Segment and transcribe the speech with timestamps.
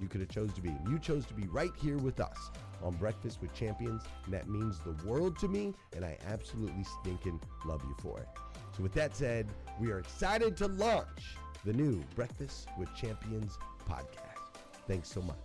[0.00, 0.74] you could have chose to be.
[0.88, 2.50] You chose to be right here with us
[2.82, 7.40] on Breakfast with Champions, and that means the world to me, and I absolutely stinking
[7.64, 8.28] love you for it.
[8.76, 9.48] So with that said,
[9.80, 13.58] we are excited to launch the new Breakfast with Champions
[13.88, 14.62] podcast.
[14.86, 15.36] Thanks so much.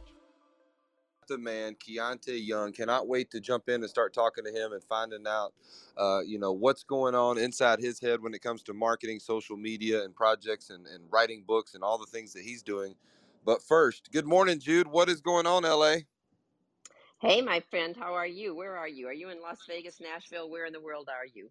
[1.27, 4.83] The man, Keontae Young, cannot wait to jump in and start talking to him and
[4.83, 5.53] finding out,
[5.97, 9.57] uh, you know, what's going on inside his head when it comes to marketing, social
[9.57, 12.93] media, and projects, and, and writing books, and all the things that he's doing.
[13.45, 14.87] But first, good morning, Jude.
[14.87, 15.97] What is going on, LA?
[17.21, 18.55] Hey, my friend, how are you?
[18.55, 19.07] Where are you?
[19.07, 20.49] Are you in Las Vegas, Nashville?
[20.49, 21.49] Where in the world are you?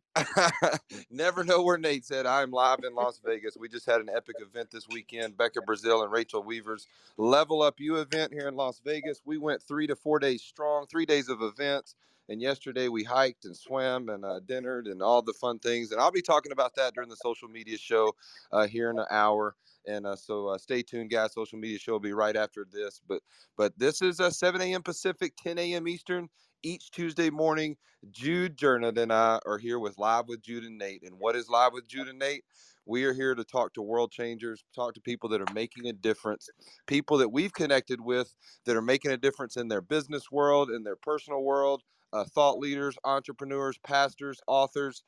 [1.11, 2.27] Never know where Nate said.
[2.27, 3.57] I'm live in Las Vegas.
[3.57, 5.37] We just had an epic event this weekend.
[5.37, 9.23] Becca Brazil and Rachel Weaver's Level Up You event here in Las Vegas.
[9.25, 11.95] We went three to four days strong, three days of events.
[12.29, 15.93] And yesterday we hiked and swam and uh, dinnered and all the fun things.
[15.93, 18.15] And I'll be talking about that during the social media show
[18.53, 19.57] uh, here in an hour.
[19.87, 21.35] And uh, so uh, stay tuned, guys.
[21.35, 23.01] Social media show will be right after this.
[23.07, 23.23] But
[23.57, 24.83] but this is uh, 7 a.m.
[24.83, 25.87] Pacific, 10 a.m.
[25.87, 26.29] Eastern
[26.63, 27.77] each Tuesday morning.
[28.11, 31.03] Jude Jernad and I are here with Live with Jude and Nate.
[31.03, 32.45] And what is Live with Jude and Nate?
[32.87, 35.93] We are here to talk to world changers, talk to people that are making a
[35.93, 36.51] difference,
[36.87, 38.35] people that we've connected with
[38.67, 41.83] that are making a difference in their business world, in their personal world,
[42.15, 45.03] uh, thought leaders, entrepreneurs, pastors, authors,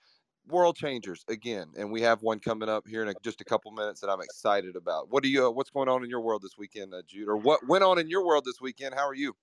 [0.48, 3.70] world changers again, and we have one coming up here in a, just a couple
[3.72, 5.10] minutes that I'm excited about.
[5.10, 5.46] What do you?
[5.46, 7.28] Uh, what's going on in your world this weekend, uh, Jude?
[7.28, 8.94] Or what went on in your world this weekend?
[8.94, 9.34] How are you?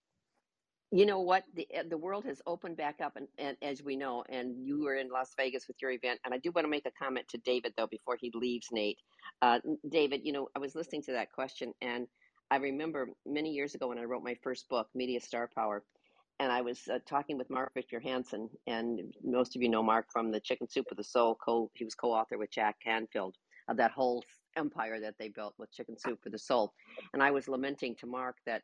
[0.92, 1.44] You know what?
[1.56, 4.84] The uh, the world has opened back up, and, and as we know, and you
[4.84, 6.20] were in Las Vegas with your event.
[6.24, 9.00] And I do want to make a comment to David though before he leaves, Nate.
[9.42, 12.08] Uh, David, you know, I was listening to that question, and
[12.52, 15.84] I remember many years ago when I wrote my first book, Media Star Power,
[16.44, 20.08] and I was uh, talking with Mark Victor Hansen, and most of you know Mark
[20.12, 21.36] from the Chicken Soup for the Soul.
[21.36, 23.38] Co- he was co-author with Jack Canfield
[23.70, 24.22] of that whole
[24.58, 26.74] empire that they built with Chicken Soup for the Soul.
[27.14, 28.62] And I was lamenting to Mark that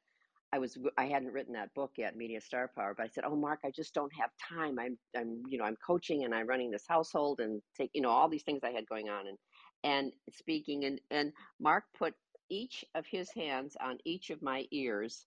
[0.52, 3.38] I was I hadn't written that book yet, Media Star Power, but I said, "Oh,
[3.38, 4.78] Mark, I just don't have time.
[4.78, 8.10] I'm I'm you know I'm coaching and I'm running this household and take you know
[8.10, 9.38] all these things I had going on and
[9.86, 11.32] and speaking and and
[11.62, 12.14] Mark put
[12.50, 15.26] each of his hands on each of my ears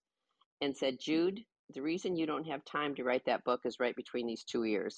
[0.61, 1.41] and said, Jude,
[1.73, 4.65] the reason you don't have time to write that book is right between these two
[4.65, 4.97] ears.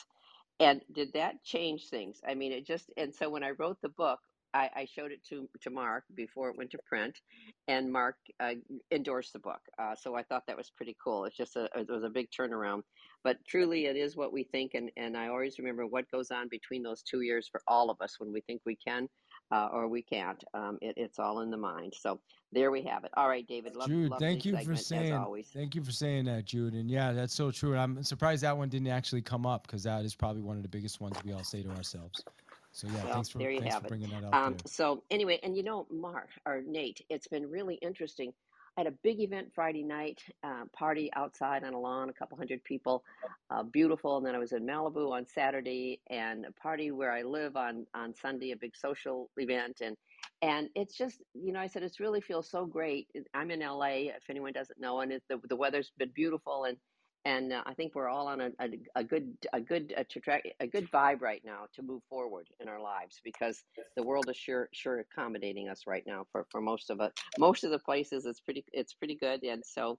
[0.60, 2.20] And did that change things?
[2.26, 4.20] I mean, it just and so when I wrote the book,
[4.54, 7.18] I, I showed it to to Mark before it went to print,
[7.66, 8.54] and Mark uh,
[8.92, 9.60] endorsed the book.
[9.78, 11.24] Uh, so I thought that was pretty cool.
[11.24, 12.82] It's just a it was a big turnaround,
[13.24, 16.48] but truly it is what we think, and and I always remember what goes on
[16.48, 19.08] between those two years for all of us when we think we can.
[19.54, 20.42] Uh, or we can't.
[20.52, 21.94] Um, it, it's all in the mind.
[21.96, 22.18] So
[22.50, 23.12] there we have it.
[23.16, 23.76] All right, David.
[23.76, 25.44] Love, Jude, love thank you for saying.
[25.52, 26.74] Thank you for saying that, Jude.
[26.74, 27.70] And yeah, that's so true.
[27.70, 30.64] And I'm surprised that one didn't actually come up because that is probably one of
[30.64, 32.24] the biggest ones we all say to ourselves.
[32.72, 33.90] So yeah, Well, thanks for there you thanks have for it.
[33.90, 34.34] bringing that up.
[34.34, 38.32] Um, so anyway, and you know, Mark or Nate, it's been really interesting.
[38.76, 42.62] Had a big event Friday night, uh, party outside on a lawn, a couple hundred
[42.64, 43.04] people,
[43.50, 44.16] uh, beautiful.
[44.16, 47.86] And then I was in Malibu on Saturday, and a party where I live on
[47.94, 49.96] on Sunday, a big social event, and
[50.42, 53.08] and it's just you know, I said it's really feels so great.
[53.32, 56.76] I'm in LA, if anyone doesn't know, and it, the the weather's been beautiful, and
[57.24, 60.42] and uh, I think we're all on a, a, a good a good a, tra-
[60.60, 63.62] a good vibe right now to move forward in our lives because
[63.96, 67.64] the world is sure sure accommodating us right now for, for most of it most
[67.64, 69.98] of the places it's pretty it's pretty good and so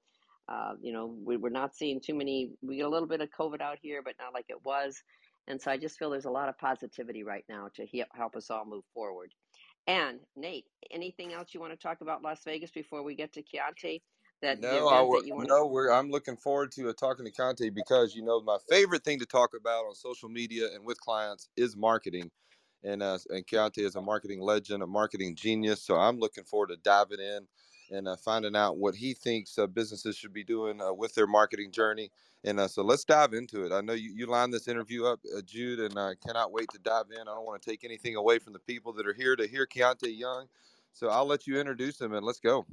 [0.50, 3.30] uh, you know we, we're not seeing too many we get a little bit of
[3.38, 5.02] COVID out here but not like it was
[5.48, 8.36] and so I just feel there's a lot of positivity right now to he- help
[8.36, 9.32] us all move forward.
[9.88, 13.44] And Nate, anything else you want to talk about Las Vegas before we get to
[13.44, 14.02] Keontae?
[14.42, 17.26] That No, I that you want to no, we're I'm looking forward to uh, talking
[17.26, 20.86] to Keontae because you know my favorite thing to talk about on social media and
[20.86, 22.30] with clients is marketing,
[22.84, 25.82] and uh, and Keontae is a marketing legend, a marketing genius.
[25.82, 27.48] So I'm looking forward to diving in
[27.92, 31.28] and uh, finding out what he thinks uh, businesses should be doing uh, with their
[31.28, 32.12] marketing journey.
[32.44, 33.72] And uh, so let's dive into it.
[33.72, 36.80] I know you, you lined this interview up, uh, Jude, and I cannot wait to
[36.80, 37.22] dive in.
[37.22, 39.66] I don't want to take anything away from the people that are here to hear
[39.66, 40.48] Keontae Young.
[40.94, 42.66] So I'll let you introduce him and let's go.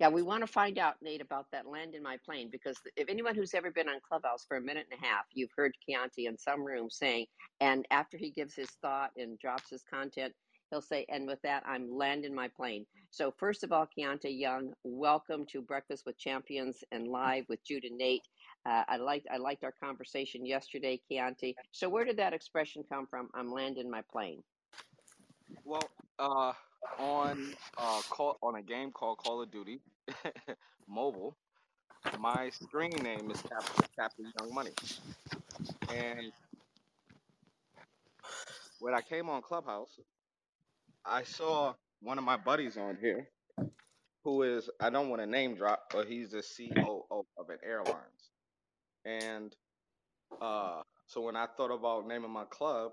[0.00, 3.08] Yeah, we want to find out, Nate, about that land in my plane because if
[3.08, 6.28] anyone who's ever been on Clubhouse for a minute and a half, you've heard Keontae
[6.28, 7.28] in some room saying,
[7.60, 10.34] and after he gives his thought and drops his content,
[10.70, 12.86] he'll say, and with that, I'm landing my plane.
[13.10, 17.86] So, first of all, Keontae Young, welcome to Breakfast with Champions and live with Jude
[17.86, 18.28] and Nate.
[18.66, 21.54] Uh, I liked I liked our conversation yesterday, Keontae.
[21.72, 23.30] So, where did that expression come from?
[23.34, 24.44] I'm landing my plane.
[25.64, 25.82] Well,
[26.18, 26.54] uh,
[26.98, 29.80] on uh call on a game called Call of Duty
[30.88, 31.36] Mobile,
[32.18, 34.72] my screen name is Captain Captain Young Money,
[35.88, 36.32] and
[38.80, 39.98] when I came on Clubhouse,
[41.04, 43.28] I saw one of my buddies on here
[44.24, 47.04] who is I don't want to name drop, but he's the COO
[47.38, 48.32] of an airlines,
[49.04, 49.54] and
[50.40, 52.92] uh, so when I thought about naming my club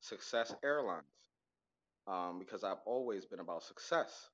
[0.00, 1.04] Success Airlines,
[2.08, 4.30] um, because I've always been about success.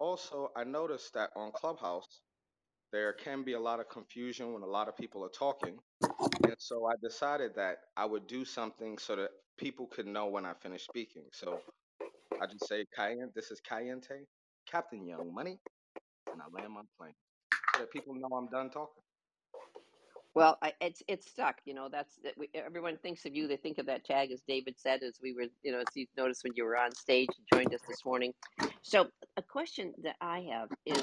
[0.00, 2.22] Also, I noticed that on Clubhouse,
[2.92, 5.78] there can be a lot of confusion when a lot of people are talking.
[6.44, 10.46] And so I decided that I would do something so that people could know when
[10.46, 11.24] I finish speaking.
[11.32, 11.60] So
[12.40, 14.24] I just say, Cayenne, this is Keontae,
[14.70, 15.58] Captain Young Money,
[16.32, 17.14] and I land my plane
[17.74, 19.02] so that people know I'm done talking.
[20.34, 21.56] Well, I, it's it's stuck.
[21.64, 23.48] You know, that's that we, everyone thinks of you.
[23.48, 26.06] They think of that tag, as David said, as we were, you know, as you
[26.16, 28.32] noticed when you were on stage and joined us this morning.
[28.82, 31.02] So, a question that I have is,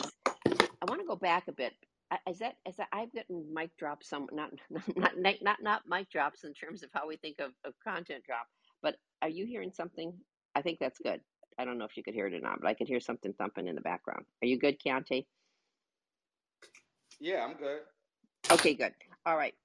[0.81, 1.73] I want to go back a bit.
[2.09, 4.51] I- Is that is that I've gotten mic drops some not
[4.95, 8.23] not not not not mic drops in terms of how we think of, of content
[8.25, 8.47] drop.
[8.81, 10.13] But are you hearing something?
[10.55, 11.19] I think that's good.
[11.59, 13.33] I don't know if you could hear it or not, but I could hear something
[13.33, 14.25] thumping in the background.
[14.41, 15.25] Are you good, Keontae?
[17.19, 17.81] Yeah, I'm good.
[18.51, 18.93] Okay, good.
[19.27, 19.55] All right.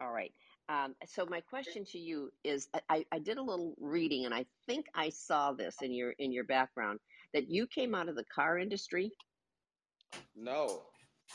[0.00, 0.34] All right.
[0.68, 4.46] Um, so my question to you is, I, I did a little reading, and I
[4.66, 7.00] think I saw this in your in your background
[7.34, 9.12] that you came out of the car industry.
[10.36, 10.84] No,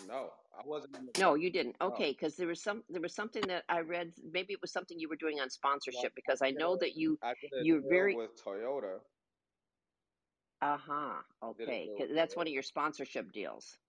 [0.07, 1.77] No, I wasn't in the No, you didn't.
[1.81, 4.13] Okay, because there was some there was something that I read.
[4.23, 6.95] Maybe it was something you were doing on Well, sponsorship because I I know that
[6.97, 9.01] you I did a you're very with Toyota.
[10.61, 11.23] uh huh.
[11.41, 13.80] I did a Okay, deal 'cause with that's one of your sponsorship deals.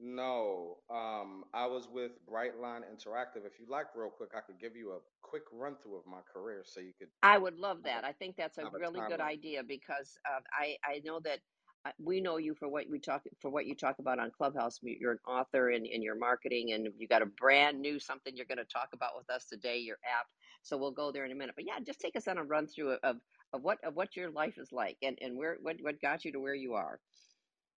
[0.00, 3.46] No, um, I was with Brightline Interactive.
[3.46, 6.20] If you like, real quick, I could give you a quick run through of my
[6.32, 8.04] career so you could I would love that.
[8.04, 9.26] I think that's a, a have a really good timeline.
[9.26, 11.40] idea because uh, I I know that
[11.86, 14.80] uh, we know you for what we talk for what you talk about on Clubhouse.
[14.82, 18.36] You- You're an author and in your marketing, and you got a brand new something
[18.36, 19.78] you're going to talk about with us today.
[19.78, 20.28] Your app.
[20.62, 21.56] So we'll go there in a minute.
[21.56, 23.18] But yeah, just take us on a run through of
[23.52, 26.32] of what of what your life is like and and where what what got you
[26.32, 27.00] to where you are.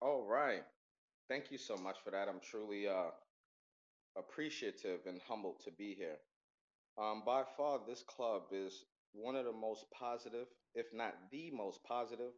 [0.01, 0.63] All right.
[1.29, 2.27] Thank you so much for that.
[2.27, 3.11] I'm truly uh,
[4.17, 6.17] appreciative and humbled to be here.
[6.97, 11.83] Um, by far, this club is one of the most positive, if not the most
[11.83, 12.33] positive,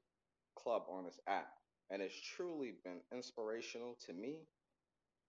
[0.57, 1.49] club on this app.
[1.91, 4.47] And it's truly been inspirational to me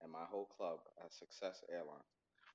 [0.02, 2.04] and my whole club at Success Airlines.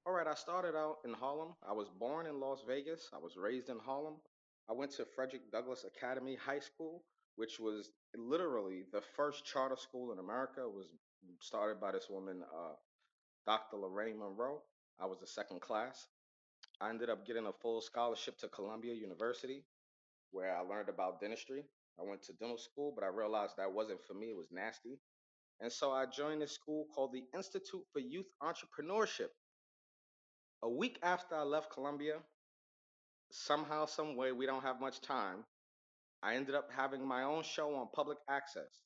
[0.05, 1.49] All right, I started out in Harlem.
[1.67, 3.09] I was born in Las Vegas.
[3.13, 4.15] I was raised in Harlem.
[4.69, 7.03] I went to Frederick Douglass Academy High School,
[7.35, 10.61] which was literally the first charter school in America.
[10.67, 10.87] Was
[11.39, 12.73] started by this woman, uh,
[13.45, 13.77] Dr.
[13.77, 14.61] Lorraine Monroe.
[14.99, 16.07] I was the second class.
[16.79, 19.63] I ended up getting a full scholarship to Columbia University,
[20.31, 21.63] where I learned about dentistry.
[21.99, 24.27] I went to dental school, but I realized that wasn't for me.
[24.27, 24.99] It was nasty.
[25.59, 29.29] And so I joined this school called the Institute for Youth Entrepreneurship.
[30.63, 32.15] A week after I left Columbia,
[33.31, 35.43] somehow, some way, we don't have much time.
[36.23, 38.83] I ended up having my own show on public access.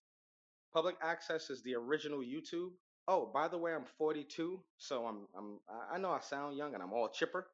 [0.74, 2.72] Public access is the original YouTube.
[3.08, 5.60] Oh, by the way, I'm 42, so I'm I'm
[5.92, 7.48] I know I sound young and I'm all chipper,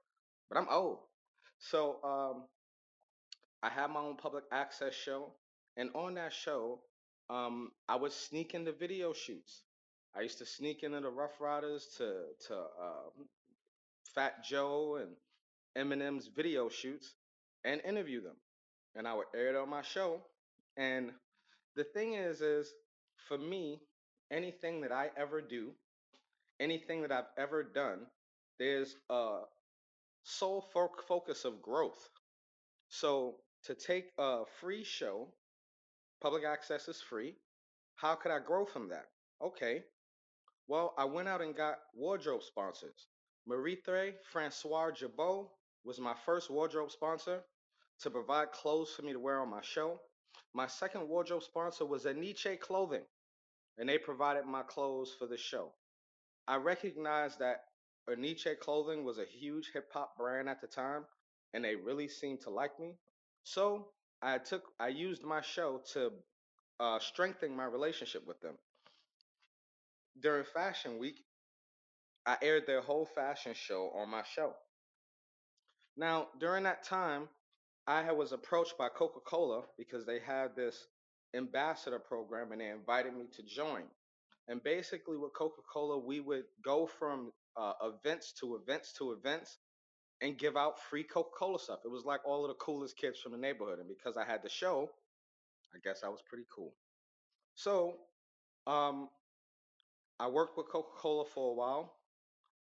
[0.50, 1.00] but I'm old.
[1.60, 2.46] So um,
[3.64, 5.34] I had my own public access show,
[5.78, 6.82] and on that show,
[7.30, 9.64] um, I would sneak into video shoots.
[10.16, 13.24] I used to sneak into the Ruff Ryders to to uh,
[14.16, 15.16] Fat Joe and
[15.78, 17.14] Eminem's video shoots
[17.64, 18.36] and interview them,
[18.96, 20.22] and I would air it on my show.
[20.78, 21.12] And
[21.76, 22.74] the thing is, is
[23.28, 23.82] for me,
[24.32, 25.72] anything that I ever do,
[26.60, 28.08] anything that I've ever done,
[28.60, 29.42] there's a
[30.24, 32.10] sole fo- focus of growth.
[32.90, 35.30] So to take a free show,
[36.22, 37.36] public access is free.
[37.96, 39.08] How could I grow from that?
[39.42, 39.84] Okay,
[40.68, 43.08] well, I went out and got wardrobe sponsors.
[43.50, 45.50] Marithé François Girbaud
[45.84, 47.44] was my first wardrobe sponsor
[48.02, 50.00] to provide clothes for me to wear on my show.
[50.54, 53.06] My second wardrobe sponsor was Enyce Clothing,
[53.78, 55.72] and they provided my clothes for the show.
[56.48, 57.64] I recognized that
[58.10, 61.06] Enyce Clothing was a huge hip hop brand at the time,
[61.54, 62.96] and they really seemed to like me.
[63.44, 63.88] So
[64.22, 66.12] I took I used my show to
[66.80, 68.56] uh, strengthen my relationship with them.
[70.20, 71.24] During Fashion Week,
[72.26, 74.54] I aired their whole fashion show on my show.
[75.98, 77.30] Now, during that time,
[77.88, 80.88] I was approached by Coca Cola because they had this
[81.36, 83.84] ambassador program and they invited me to join.
[84.48, 89.58] And basically, with Coca Cola, we would go from uh, events to events to events
[90.22, 91.80] and give out free Coca Cola stuff.
[91.84, 93.80] It was like all of the coolest kids from the neighborhood.
[93.80, 94.90] And because I had the show,
[95.74, 96.74] I guess I was pretty cool.
[97.56, 97.96] So,
[98.68, 99.10] um,
[100.20, 101.96] I worked with Coca Cola for a while.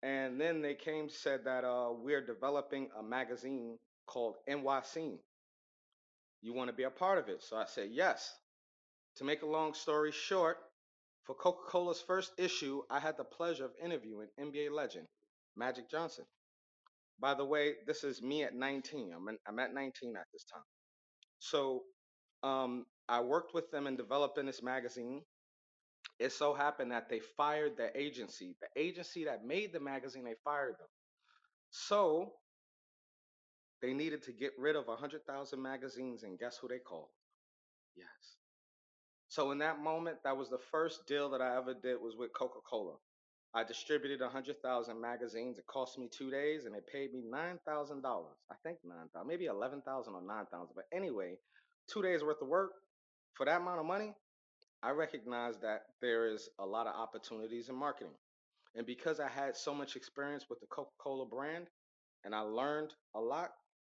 [0.02, 3.76] And then they came said that uh, we're developing a magazine
[4.10, 5.20] called NYC.
[6.42, 7.42] You want to be a part of it?
[7.42, 8.32] So I said yes.
[9.16, 10.58] To make a long story short,
[11.24, 15.06] for Coca Cola's first issue, I had the pleasure of interviewing NBA legend
[15.56, 16.24] Magic Johnson.
[17.20, 19.12] By the way, this is me at 19.
[19.14, 20.64] I'm, in, I'm at 19 at this time.
[21.38, 21.82] So
[22.42, 25.22] um, I worked with them in developing this magazine.
[26.18, 28.56] It so happened that they fired their agency.
[28.60, 30.88] The agency that made the magazine, they fired them.
[31.70, 32.32] So
[33.82, 37.08] they needed to get rid of 100,000 magazines, and guess who they called?
[37.96, 38.06] Yes.
[39.28, 42.32] So in that moment, that was the first deal that I ever did was with
[42.32, 42.96] Coca-Cola.
[43.54, 45.58] I distributed 100,000 magazines.
[45.58, 47.58] It cost me two days, and it paid me $9,000.
[48.50, 50.68] I think 9,000, maybe 11,000 or 9,000.
[50.74, 51.34] But anyway,
[51.92, 52.70] two days worth of work
[53.34, 54.14] for that amount of money.
[54.82, 58.14] I recognize that there is a lot of opportunities in marketing.
[58.74, 61.66] And because I had so much experience with the Coca-Cola brand
[62.24, 63.50] and I learned a lot,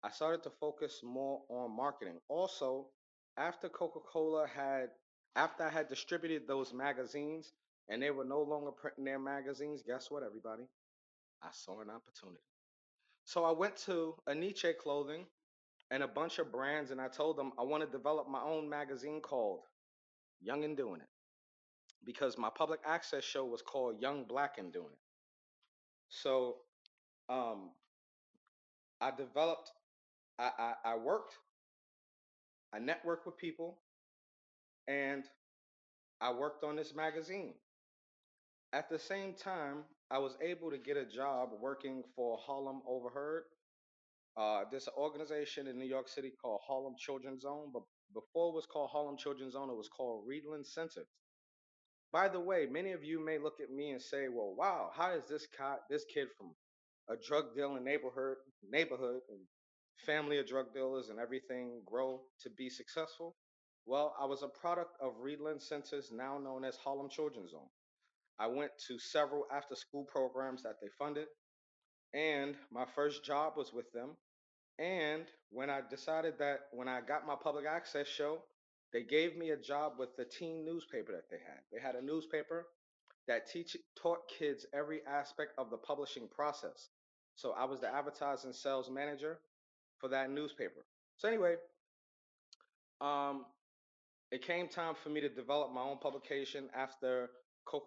[0.05, 2.21] I started to focus more on marketing.
[2.29, 2.89] Also,
[3.37, 4.91] after Coca-Cola had
[5.37, 7.53] after I had distributed those magazines
[7.89, 10.65] and they were no longer printing their magazines, guess what everybody?
[11.43, 12.43] I saw an opportunity.
[13.25, 15.27] So I went to Enyce Clothing
[15.91, 18.69] and a bunch of brands and I told them I want to develop my own
[18.69, 19.61] magazine called
[20.43, 21.09] Young and Doing It.
[22.05, 24.99] because my public access show was called Young Black and doing it.
[26.11, 26.57] So
[27.29, 27.71] um,
[29.01, 29.71] I developed,
[30.39, 31.35] I, I, I worked,
[32.75, 33.79] I networked with people,
[34.89, 35.25] and
[36.21, 37.55] I worked on this magazine.
[38.73, 43.45] At the same time, I was able to get a job working for Harlem Overheard.
[44.37, 47.83] Uh, this organization in New York City called Harlem Children's Zone, but
[48.15, 51.05] before it was called Harlem Children's Zone, it was called Rheedlen Center.
[52.13, 55.13] By the way, many of you may look at me and say, "Well, wow, how
[55.13, 56.55] is this guy, this kid from
[57.09, 59.23] a drug dealing neighborhood, neighborhood,
[59.99, 63.37] family of drug dealers and everything grow to be successful?"
[63.85, 67.69] Well, I was a product of Rheedlen Centers, now known as Harlem Children's Zone.
[68.39, 71.29] I went to several after school programs that they funded,
[72.15, 74.17] and my first job was with them.
[74.79, 78.43] And when I decided that when I got my public access show,
[78.93, 81.61] they gave me a job with the teen newspaper that they had.
[81.73, 82.67] They had a newspaper
[83.27, 86.91] that teach taught kids every aspect of the publishing process.
[87.35, 89.39] So I was the advertising sales manager
[90.03, 90.85] for that newspaper.
[91.17, 91.55] So anyway,
[93.01, 93.47] um,
[94.33, 97.31] it came time for me to develop my own publication after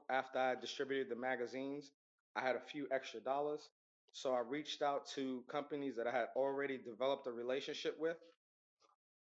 [0.10, 1.92] after I distributed the magazines.
[2.38, 3.70] I had a few extra dollars,
[4.14, 8.16] so I reached out to companies that I had already developed a relationship with.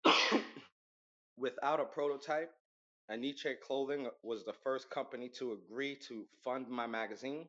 [1.38, 2.52] Without a prototype,
[3.11, 7.46] Enyce Clothing was the first company to agree to fund my magazine.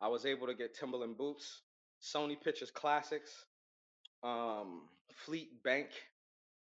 [0.00, 1.62] I was able to get Timberland boots,
[2.00, 3.32] Sony Pictures Classics,
[4.22, 4.82] um,
[5.24, 5.88] Fleet Bank,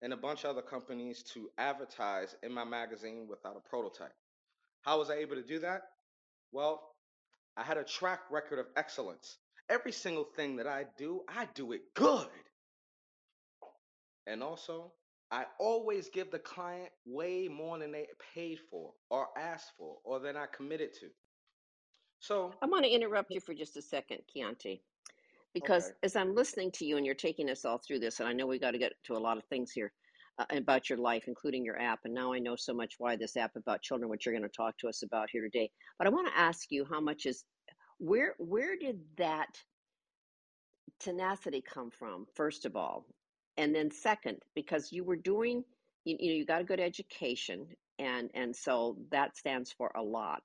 [0.02, 4.14] and a bunch of other companies to advertise in my magazine without a prototype.
[4.83, 5.83] How was I able to do that?
[6.52, 6.83] Well,
[7.57, 9.38] I had a track record of excellence.
[9.69, 12.28] Every single thing that I do, I do it good.
[14.26, 14.93] And also,
[15.31, 20.21] I always give the client way more than they paid for or asked for or
[20.21, 21.07] than I committed to.
[22.21, 24.81] So I want to interrupt you for just a second, Keontae,
[25.55, 25.95] because Okay.
[26.02, 28.47] as I'm listening to you and you're taking us all through this, and I know
[28.47, 29.93] we got to get to a lot of things here
[30.38, 33.37] uh, about your life, including your app, and now I know so much why this
[33.37, 35.71] app about children, which you're going to talk to us about here today.
[35.99, 37.45] But I want to ask you, how much is
[37.99, 39.49] where where did that
[41.01, 42.27] tenacity come from?
[42.37, 43.07] First of all,
[43.57, 45.64] and then second, because you were doing,
[46.05, 47.66] you, you know, you got a good education,
[47.99, 50.42] and and so that stands for a lot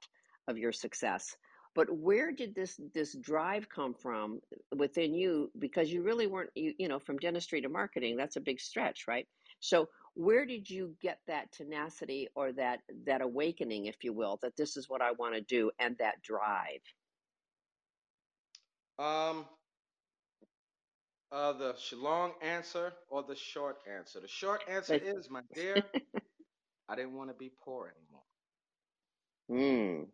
[0.47, 1.35] of your success.
[1.75, 4.41] But where did this this drive come from
[4.75, 5.51] within you?
[5.57, 9.07] Because you really weren't, you, you know, from dentistry to marketing, that's a big stretch,
[9.07, 9.27] right?
[9.59, 14.55] So where did you get that tenacity or that that awakening, if you will, that
[14.57, 16.81] this is what I want to do, and that drive?
[18.99, 19.45] Um,
[21.31, 24.19] uh, the long answer or the short answer?
[24.19, 25.85] The short answer is, my dear,
[26.89, 28.23] I didn't want to be poor anymore.
[29.49, 30.07] mm,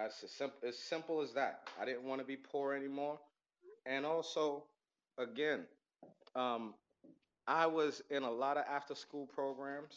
[0.00, 1.68] That's as simple as simple as that.
[1.80, 3.18] I didn't want to be poor anymore.
[3.84, 4.64] And also,
[5.18, 5.66] again,
[6.34, 6.74] um,
[7.46, 9.94] I was in a lot of after school programs,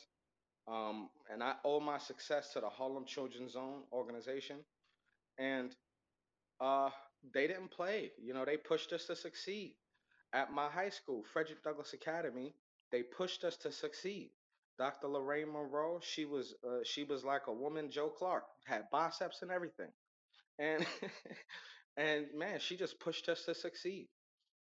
[0.68, 4.58] um, and I owe my success to the Harlem Children's Zone organization.
[5.38, 5.74] And
[6.60, 6.90] uh,
[7.34, 8.12] they didn't play.
[8.22, 9.74] You know, they pushed us to succeed.
[10.34, 12.54] At my high school, Frederick Douglass Academy,
[12.92, 14.32] they pushed us to succeed.
[14.78, 15.08] Dr.
[15.08, 19.52] Lorraine Monroe, she was uh, she was like a woman Joe Clark, had biceps and
[19.52, 19.90] everything.
[20.60, 20.86] And
[21.98, 24.08] and man, she just pushed us to succeed.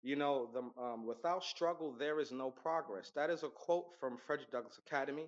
[0.03, 3.13] You know, the um, without struggle there is no progress.
[3.15, 5.27] That is a quote from Frederick Douglass Academy,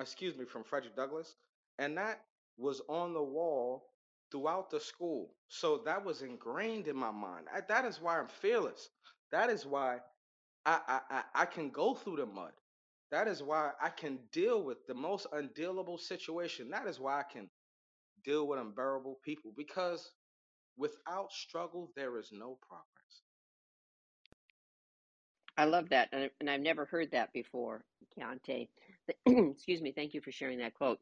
[0.00, 1.36] excuse me, from Frederick Douglass,
[1.78, 2.20] and that
[2.56, 3.86] was on the wall
[4.30, 5.30] throughout the school.
[5.48, 7.46] So that was ingrained in my mind.
[7.54, 8.88] I, that is why I'm fearless.
[9.30, 9.98] That is why
[10.66, 12.52] I, I I I can go through the mud.
[13.14, 16.70] That is why I can deal with the most undealable situation.
[16.70, 17.48] That is why I can
[18.24, 20.10] deal with unbearable people because
[20.76, 23.22] without struggle there is no progress.
[25.56, 27.84] I love that, and, I- and I've never heard that before,
[28.18, 28.68] Keontae.
[29.26, 29.92] Excuse me.
[29.92, 30.98] Thank you for sharing that quote.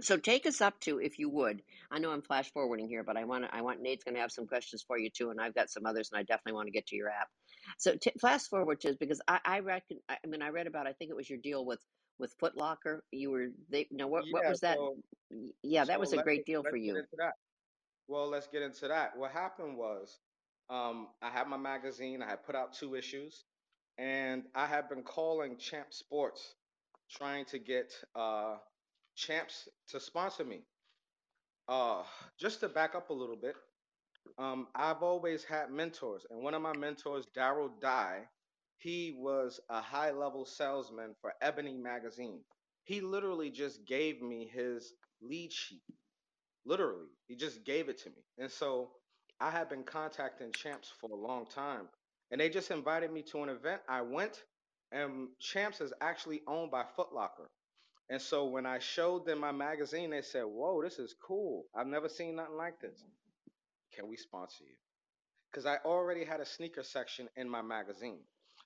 [0.00, 1.62] So take us up to, if you would.
[1.90, 3.46] I know I'm flash forwarding here, but I want.
[3.52, 5.86] I want Nate's going to have some questions for you too, and I've got some
[5.86, 7.28] others, and I definitely want to get to your app.
[7.78, 9.98] So t- flash forward to because I, I reckon.
[10.08, 10.86] I mean, I read about.
[10.86, 11.80] I think it was your deal with
[12.18, 13.04] with Foot Locker.
[13.12, 13.86] You were they.
[13.90, 14.76] No, what what was that?
[14.76, 14.96] so
[15.62, 17.02] Yeah, that so was a great deal for you.
[18.08, 19.16] Well, let's get into that.
[19.16, 20.18] What happened was
[20.70, 23.44] um I had my magazine, I had put out two issues,
[23.98, 26.54] and I had been calling Champ Sports
[27.10, 28.56] trying to get uh
[29.16, 30.62] Champs to sponsor me.
[31.68, 32.02] Uh
[32.38, 33.54] just to back up a little bit,
[34.38, 38.28] um I've always had mentors, and one of my mentors, Daryl Dye,
[38.78, 42.40] he was a high level salesman for Ebony magazine.
[42.84, 45.82] He literally just gave me his lead sheet.
[46.66, 48.24] Literally, he just gave it to me.
[48.38, 48.90] And so
[49.40, 51.88] I had been contacting Champs for a long time,
[52.30, 53.82] and they just invited me to an event.
[53.88, 54.44] I went,
[54.92, 57.48] and Champs is actually owned by Foot Locker.
[58.10, 61.66] And so when I showed them my magazine, they said, Whoa, this is cool.
[61.74, 63.04] I've never seen nothing like this.
[63.96, 64.76] Can we sponsor you?
[65.52, 68.20] Because I already had a sneaker section in my magazine.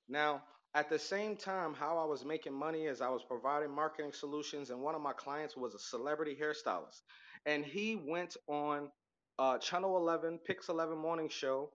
[0.08, 0.42] Now,
[0.74, 4.70] at the same time, how I was making money is I was providing marketing solutions,
[4.70, 7.02] and one of my clients was a celebrity hairstylist.
[7.46, 8.90] And he went on
[9.38, 11.70] uh, Channel 11, Pix 11 morning show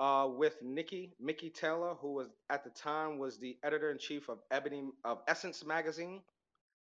[0.00, 4.28] uh, with Nikki, Mikki Taylor, who was at the time was the editor in chief
[4.30, 6.22] of Ebony of Essence magazine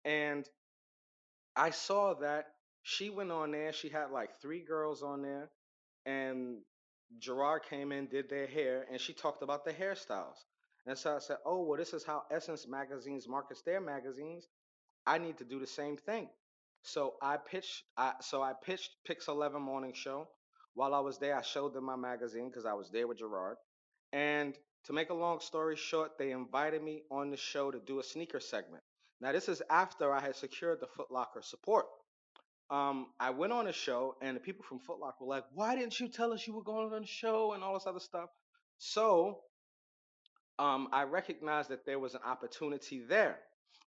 [0.06, 0.48] and
[1.56, 2.48] I saw that
[2.82, 3.72] she went on there.
[3.72, 5.50] She had like three girls on there,
[6.06, 6.58] and
[7.18, 10.36] Gerard came in, did their hair, and she talked about the hairstyles.
[10.86, 14.48] And so I said, "Oh, well, this is how Essence magazines markets their magazines.
[15.06, 16.28] I need to do the same thing."
[16.82, 17.84] So I pitched.
[17.96, 20.28] I so I pitched Pix Eleven Morning Show.
[20.74, 23.58] While I was there, I showed them my magazine because I was there with Gerard.
[24.12, 28.00] And to make a long story short, they invited me on the show to do
[28.00, 28.82] a sneaker segment.
[29.20, 31.86] Now, this is after I had secured the Foot Locker support.
[32.72, 35.76] Um, I went on a show, and the people from Foot Locker were like, "Why
[35.76, 38.30] didn't you tell us you were going on the show?" and all this other stuff.
[38.78, 39.44] So,
[40.58, 43.38] um, I recognized that there was an opportunity there.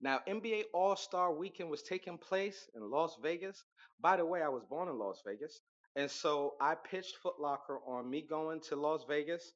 [0.00, 3.64] Now, NBA All Star Weekend was taking place in Las Vegas.
[4.00, 5.60] By the way, I was born in Las Vegas,
[5.94, 9.52] and so I pitched Foot Locker on me going to Las Vegas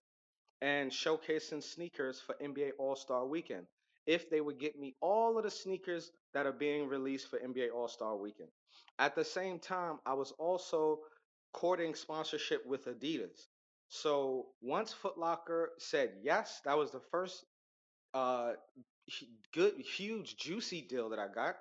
[0.60, 3.66] and showcasing sneakers for NBA All Star Weekend
[4.06, 7.70] if they would get me all of the sneakers that are being released for NBA
[7.74, 8.48] All Star Weekend.
[8.98, 11.00] At the same time, I was also
[11.52, 13.46] courting sponsorship with Adidas.
[13.88, 17.44] So once Foot Locker said yes, that was the first
[18.14, 18.52] uh,
[19.52, 21.56] good, huge, juicy deal that I got.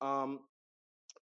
[0.00, 0.40] Um,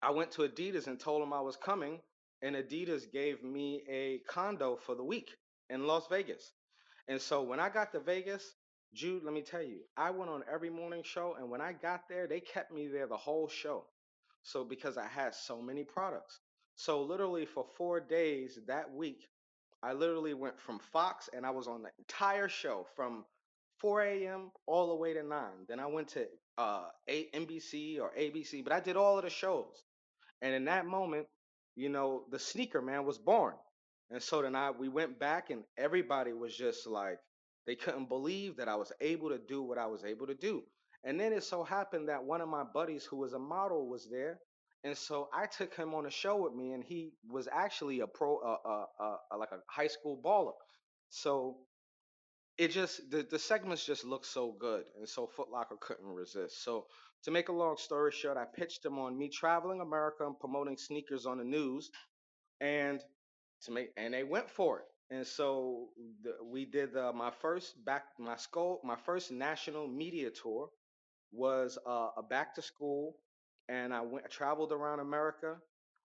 [0.03, 2.01] I went to Adidas and told them I was coming,
[2.43, 5.31] and Adidas gave me a condo for the week
[5.71, 6.53] in Las Vegas.
[7.09, 8.55] And so when I got to Vegas,
[8.94, 12.09] Jude, let me tell you, I went on every morning show, and when I got
[12.09, 13.85] there, they kept me there the whole show.
[14.42, 16.40] So because I had so many products.
[16.76, 19.29] So literally for four days that week,
[19.83, 23.24] I literally went from Fox and I was on the entire show from
[23.79, 24.53] 4 a.m.
[24.66, 25.40] all the way to 9.
[25.68, 26.26] Then I went to
[26.59, 29.85] uh, NBC or ABC, but I did all of the shows.
[30.42, 31.26] And in that moment,
[31.76, 33.55] you know, the sneaker man was born.
[34.11, 37.18] And so then I we went back and everybody was just like,
[37.66, 40.62] they couldn't believe that I was able to do what I was able to do.
[41.05, 44.09] And then it so happened that one of my buddies who was a model was
[44.11, 44.38] there.
[44.85, 48.07] And so I took him on a show with me, and he was actually a
[48.07, 50.55] pro, uh, uh, uh, like a high school baller.
[51.11, 51.59] So
[52.59, 56.62] it just the, the segments just looked so good, and so Foot Locker couldn't resist.
[56.64, 56.87] So
[57.25, 60.77] to make a long story short, I pitched him on me traveling America and promoting
[60.77, 61.90] sneakers on the news,
[62.61, 63.01] and
[63.64, 64.87] to make and they went for it.
[65.11, 65.88] And so
[66.23, 70.70] the, we did uh, my first back my school my first national media tour
[71.33, 73.16] was uh, a back to school,
[73.68, 75.57] and I went I traveled around America,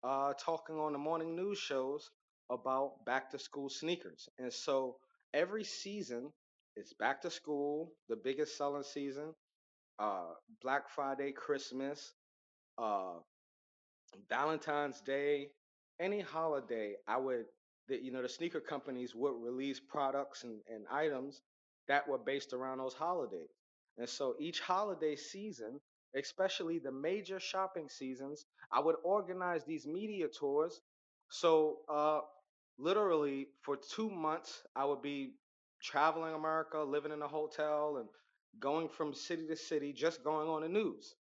[0.03, 2.11] uh, talking on the morning news shows
[2.51, 4.29] about back to school sneakers.
[4.39, 4.97] And so
[5.33, 6.31] every season
[6.75, 9.33] it's back to school, the biggest selling season,
[9.99, 12.13] uh, Black Friday, Christmas,
[12.77, 13.15] uh,
[14.29, 15.51] Valentine's Day,
[15.99, 17.45] any holiday, I would
[17.89, 21.41] that you know the sneaker companies would release products and, and items
[21.87, 23.49] that were based around those holidays.
[23.97, 25.79] And so each holiday season,
[26.15, 30.81] especially the major shopping seasons, I would organize these media tours.
[31.29, 32.21] So uh
[32.77, 35.33] literally for two months I would be
[35.81, 38.09] traveling America, living in a hotel and
[38.59, 41.15] going from city to city, just going on the news.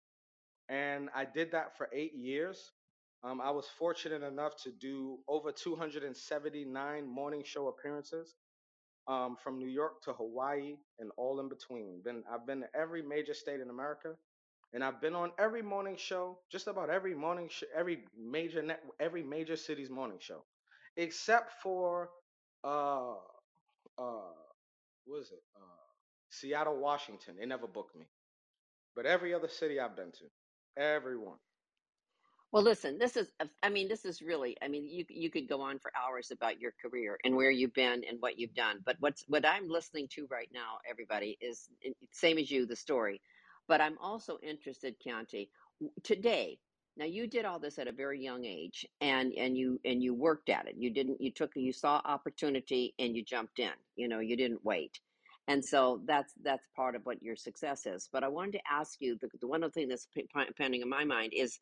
[0.69, 2.71] And I did that for eight years.
[3.23, 8.35] Um, I was fortunate enough to do over 279 morning show appearances
[9.07, 12.01] um, from New York to Hawaii and all in between.
[12.03, 14.15] Been I've been to every major state in America,
[14.73, 18.81] and I've been on every morning show, just about every morning show, every major net,
[18.99, 20.43] every major city's morning show,
[20.97, 22.09] except for
[22.63, 23.13] uh
[23.97, 24.33] uh
[25.05, 25.59] what is it uh
[26.31, 27.35] Seattle, Washington.
[27.39, 28.05] They never booked me,
[28.95, 31.37] but every other city I've been to, everyone.
[32.53, 35.49] Well, listen, this is, uh, I mean, this is really, I mean, you you could
[35.49, 38.81] go on for hours about your career and where you've been and what you've done.
[38.85, 42.77] But what's what I'm listening to right now, everybody, is uh, same as you, the
[42.77, 43.21] story.
[43.69, 45.49] But I'm also interested, Keontae,
[46.03, 46.59] today.
[46.97, 50.15] Now you did all this at a very young age, and and you and you
[50.15, 50.75] worked at it.
[50.79, 51.21] You didn't.
[51.21, 51.51] You took.
[51.55, 53.73] You saw opportunity and you jumped in.
[53.97, 54.99] You know, you didn't wait.
[55.49, 58.09] and so that's that's part of what your success is.
[58.11, 60.89] But I wanted to ask you the, the one other thing that's p- pending in
[60.89, 61.59] my mind is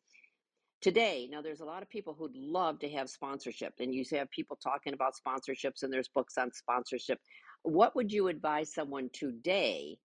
[0.82, 4.30] today now there's a lot of people who'd love to have sponsorship and you have
[4.30, 7.18] people talking about sponsorships and there's books on sponsorship.
[7.62, 9.96] What would you advise someone today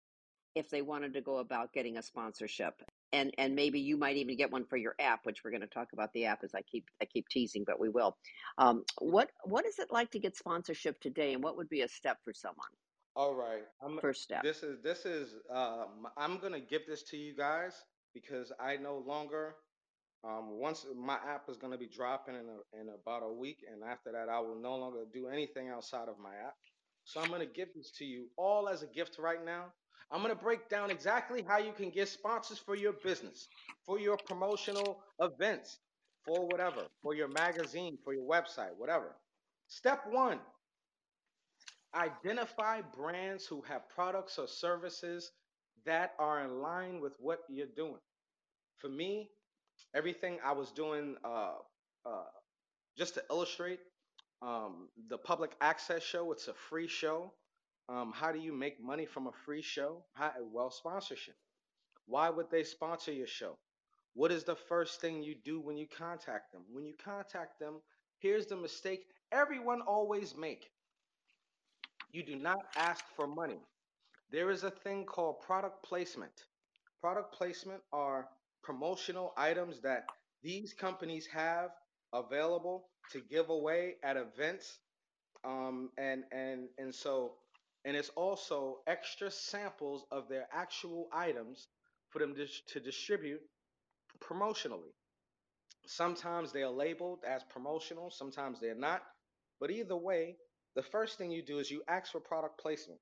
[0.54, 2.74] if they wanted to go about getting a sponsorship?
[3.12, 5.66] And and maybe you might even get one for your app which we're going to
[5.66, 8.16] talk about the app as i keep i keep teasing but we will.
[8.58, 11.88] Um, what what is it like to get sponsorship today and what would be a
[11.88, 12.68] step for someone?
[13.14, 13.62] All right.
[13.80, 14.42] I'm first step.
[14.42, 18.98] this is this is um I'm gonna give this to you guys because I no
[18.98, 19.54] longer
[20.26, 23.84] um once my app is gonna be dropping in a, in about a week and
[23.84, 26.54] after that I will no longer do anything outside of my app.
[27.04, 29.66] So I'm gonna give this to you all as a gift right now.
[30.12, 33.48] I'm gonna break down exactly how you can get sponsors for your business,
[33.86, 35.78] for your promotional events,
[36.24, 39.16] for whatever, for your magazine, for your website, whatever.
[39.68, 40.40] Step one
[41.96, 45.32] Identify brands who have products or services
[45.86, 48.00] that are in line with what you're doing.
[48.78, 49.30] For me,
[49.94, 51.54] everything I was doing, uh,
[52.04, 52.24] uh,
[52.96, 53.80] just to illustrate,
[54.42, 57.32] um, the public access show, it's a free show.
[57.88, 60.04] Um, how do you make money from a free show?
[60.14, 61.36] How, well, sponsorship.
[62.06, 63.58] Why would they sponsor your show?
[64.14, 66.62] What is the first thing you do when you contact them?
[66.72, 67.80] When you contact them,
[68.18, 70.70] here's the mistake everyone always make.
[72.12, 73.60] You do not ask for money.
[74.30, 76.32] There is a thing called product placement.
[77.00, 78.28] Product placement are
[78.66, 80.06] promotional items that
[80.42, 81.70] these companies have
[82.12, 84.80] available to give away at events.
[85.44, 87.34] Um, and and and so
[87.84, 91.68] and it's also extra samples of their actual items
[92.10, 93.40] for them to, to distribute
[94.20, 94.92] promotionally.
[95.86, 99.02] Sometimes they are labeled as promotional, sometimes they're not.
[99.60, 100.36] But either way,
[100.74, 103.00] the first thing you do is you ask for product placement.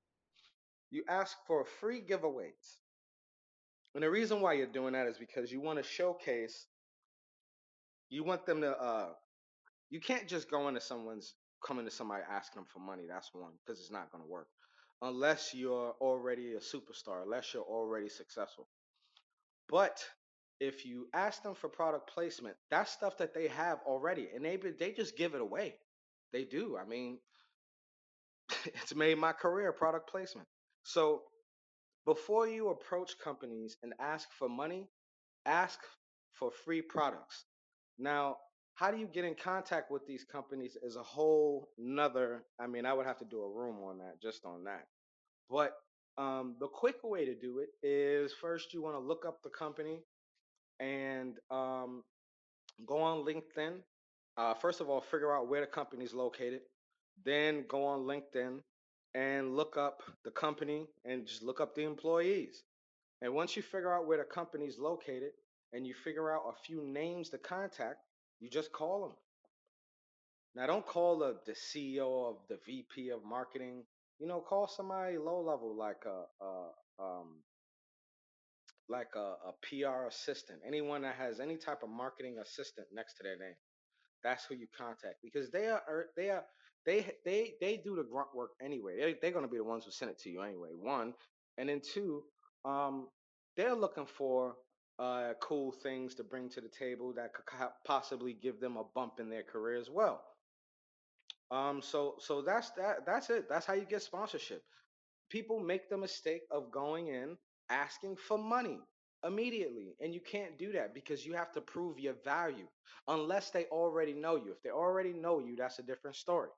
[0.91, 2.79] You ask for free giveaways.
[3.95, 6.67] And the reason why you're doing that is because you want to showcase,
[8.11, 9.09] you want them to, uh,
[9.91, 13.05] you can't just go into someone's, coming to somebody asking them for money.
[13.09, 14.49] That's one, because it's not going to work.
[15.03, 18.69] Unless you're already a superstar, unless you're already successful.
[19.69, 20.05] But
[20.61, 24.57] if you ask them for product placement, that's stuff that they have already, and they
[24.57, 25.75] they just give it away.
[26.33, 26.77] They do.
[26.77, 27.19] I mean,
[28.65, 30.49] it's made my career product placement.
[30.85, 31.23] So
[32.07, 34.89] before you approach companies and ask for money,
[35.47, 35.81] ask
[36.33, 37.45] for free products.
[37.99, 38.37] Now,
[38.75, 42.45] how do you get in contact with these companies is a whole nother.
[42.59, 44.87] I mean, I would have to do a room on that, just on that.
[45.49, 45.75] But
[46.19, 49.51] um, the quick way to do it is first you want to look up the
[49.51, 50.01] company
[50.81, 52.03] and um,
[52.87, 53.75] go on LinkedIn.
[54.37, 56.61] Uh, first of all, figure out where the company is located.
[57.25, 58.59] Then go on LinkedIn
[59.15, 62.63] and look up the company and just look up the employees.
[63.23, 65.31] And once you figure out where the company is located
[65.73, 67.99] and you figure out a few names to contact,
[68.41, 69.17] you just call them.
[70.55, 73.85] Now, don't call the, the CEO of the VP of marketing.
[74.19, 77.39] You know, call somebody low level like a, a um,
[78.89, 83.23] like a, a PR assistant, anyone that has any type of marketing assistant next to
[83.23, 83.57] their name.
[84.23, 86.45] That's who you contact because they are they are
[86.87, 88.97] they they they do the grunt work anyway.
[88.99, 90.71] They they're gonna be the ones who send it to you anyway.
[90.75, 91.15] One,
[91.59, 92.25] and then two,
[92.65, 93.09] um,
[93.57, 94.57] they're looking for
[94.99, 98.85] uh cool things to bring to the table that could co- possibly give them a
[98.95, 100.23] bump in their career as well.
[101.51, 103.49] Um, so so that's that that's it.
[103.49, 104.63] That's how you get sponsorship
[105.31, 107.37] people make the mistake of going in
[107.71, 108.81] asking for money
[109.25, 112.67] immediately and you can't do that because you have to prove your value
[113.09, 116.51] unless they already know you if they already know you that's a different story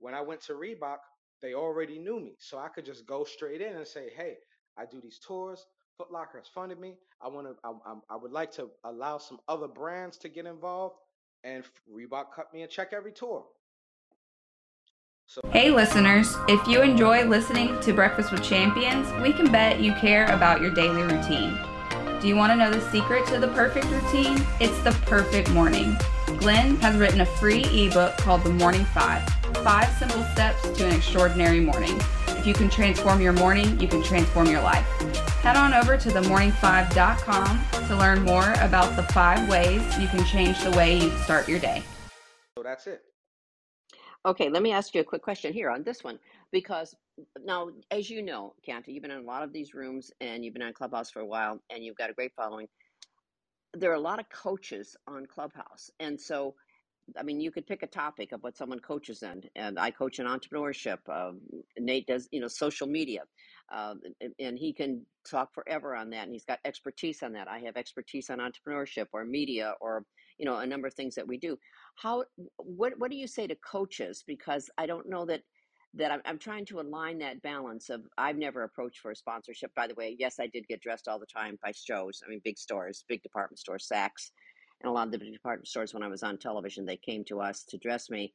[0.00, 0.98] when i went to reebok
[1.40, 4.34] they already knew me so i could just go straight in and say hey
[4.76, 8.16] i do these tours Foot Locker has funded me i want to I, I, I
[8.16, 10.96] would like to allow some other brands to get involved
[11.44, 13.44] and reebok cut me a check every tour
[15.26, 19.92] so Hey, listeners, if you enjoy listening to Breakfast with Champions, we can bet you
[19.94, 21.56] care about your daily routine.
[22.20, 24.44] Do you want to know the secret to the perfect routine?
[24.58, 25.96] It's the perfect morning.
[26.38, 30.94] Glenn has written a free ebook called The Morning Five Five Simple Steps to an
[30.94, 32.00] Extraordinary Morning.
[32.28, 34.86] If you can transform your morning, you can transform your life.
[35.42, 40.58] Head on over to themorning5.com to learn more about the five ways you can change
[40.62, 41.82] the way you start your day.
[42.56, 43.02] so that's it
[44.26, 46.18] Okay, let me ask you a quick question here on this one
[46.52, 46.94] because
[47.44, 50.54] now, as you know, Keontae, you've been in a lot of these rooms and you've
[50.54, 52.66] been on Clubhouse for a while and you've got a great following.
[53.74, 56.54] There are a lot of coaches on Clubhouse, and so
[57.18, 60.18] I mean, you could pick a topic of what someone coaches in, and I coach
[60.18, 60.98] in entrepreneurship.
[61.08, 61.40] Um,
[61.78, 63.22] Nate does, you know, social media,
[63.72, 67.48] um, and, and he can talk forever on that, and he's got expertise on that.
[67.48, 70.04] I have expertise on entrepreneurship or media or
[70.38, 71.58] you know a number of things that we do.
[71.96, 72.24] How
[72.56, 74.24] what what do you say to coaches?
[74.26, 75.42] Because I don't know that
[75.94, 79.74] that I'm, I'm trying to align that balance of I've never approached for a sponsorship.
[79.74, 82.22] By the way, yes, I did get dressed all the time by shows.
[82.24, 84.30] I mean, big stores, big department stores, Saks,
[84.80, 85.94] and a lot of the department stores.
[85.94, 88.34] When I was on television, they came to us to dress me,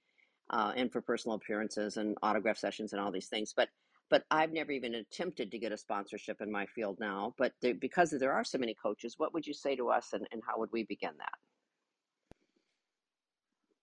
[0.49, 3.53] uh, and for personal appearances and autograph sessions and all these things.
[3.55, 3.69] But
[4.09, 7.33] but I've never even attempted to get a sponsorship in my field now.
[7.39, 10.27] But there, because there are so many coaches, what would you say to us, and,
[10.31, 11.33] and how would we begin that?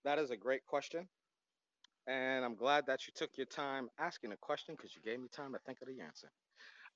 [0.05, 1.09] That is a great question.
[2.07, 5.29] And I'm glad that you took your time asking a question because you gave me
[5.29, 6.31] time to think of the answer.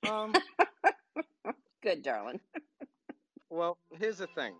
[0.09, 0.33] Um,
[1.83, 2.39] Good, darling.
[3.49, 4.53] well, here's the thing.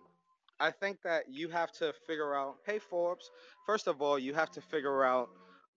[0.60, 3.30] I think that you have to figure out, hey, Forbes,
[3.66, 5.28] first of all, you have to figure out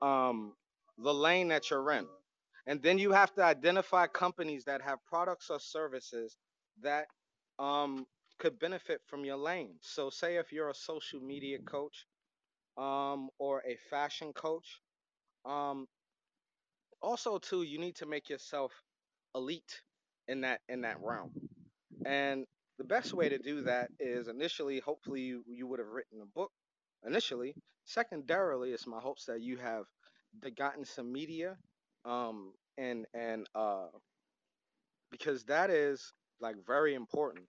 [0.01, 0.53] um,
[0.97, 2.07] the lane that you're in.
[2.67, 6.37] And then you have to identify companies that have products or services
[6.81, 7.07] that
[7.59, 8.05] um,
[8.39, 9.75] could benefit from your lane.
[9.81, 12.05] So, say if you're a social media coach
[12.77, 14.81] um, or a fashion coach,
[15.45, 15.87] um,
[17.01, 18.71] also too, you need to make yourself
[19.35, 19.81] elite
[20.27, 21.31] in that in that realm.
[22.05, 22.45] And
[22.81, 26.25] the best way to do that is initially, hopefully, you, you would have written a
[26.25, 26.51] book
[27.05, 27.53] initially.
[27.85, 29.83] Secondarily, it's my hopes that you have
[30.57, 31.57] gotten some media
[32.05, 33.85] um, and and uh,
[35.11, 37.45] because that is like very important.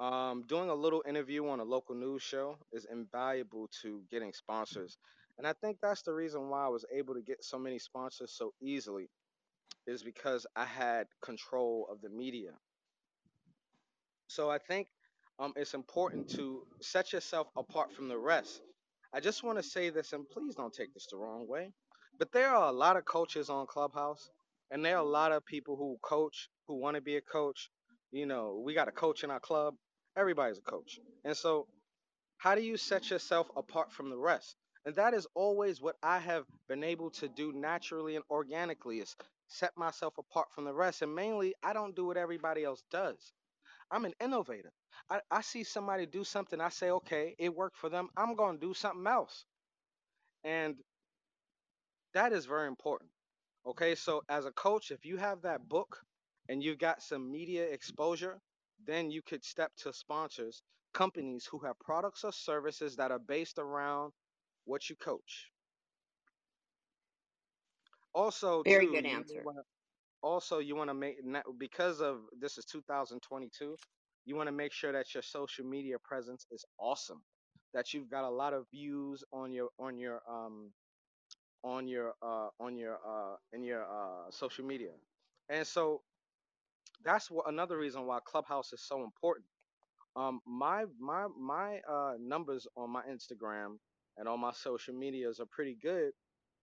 [0.00, 4.98] Um, doing a little interview on a local news show is invaluable to getting sponsors,
[5.38, 8.32] and I think that's the reason why I was able to get so many sponsors
[8.36, 9.08] so easily,
[9.86, 12.52] is because I had control of the media.
[14.28, 14.88] So I think
[15.38, 18.60] um, it's important to set yourself apart from the rest.
[19.14, 21.72] I just want to say this, and please don't take this the wrong way,
[22.18, 24.30] but there are a lot of coaches on Clubhouse,
[24.70, 27.70] and there are a lot of people who coach who want to be a coach.
[28.12, 29.74] You know, we got a coach in our club.
[30.16, 30.98] Everybody's a coach.
[31.24, 31.66] And so,
[32.38, 34.56] how do you set yourself apart from the rest?
[34.86, 39.16] And that is always what I have been able to do naturally and organically is
[39.48, 41.02] set myself apart from the rest.
[41.02, 43.32] And mainly, I don't do what everybody else does.
[43.90, 44.72] I'm an innovator.
[45.10, 48.08] I, I see somebody do something, I say, okay, it worked for them.
[48.16, 49.46] I'm going to do something else.
[50.44, 50.76] And
[52.14, 53.10] that is very important.
[53.66, 56.00] Okay, so as a coach, if you have that book
[56.48, 58.40] and you've got some media exposure,
[58.84, 60.62] then you could step to sponsors,
[60.94, 64.12] companies who have products or services that are based around
[64.64, 65.50] what you coach.
[68.14, 69.42] Also, Very too, good answer.
[69.42, 69.62] wanna,
[70.26, 71.18] also you want to make
[71.58, 73.76] because of this is 2022,
[74.26, 77.22] you want to make sure that your social media presence is awesome,
[77.74, 80.72] that you've got a lot of views on your on your um
[81.64, 84.92] on your uh on your uh in your uh social media.
[85.50, 86.02] And so
[87.04, 89.46] that's what another reason why Clubhouse is so important.
[90.16, 93.78] Um my my my uh numbers on my Instagram
[94.18, 96.12] and all my social medias are pretty good.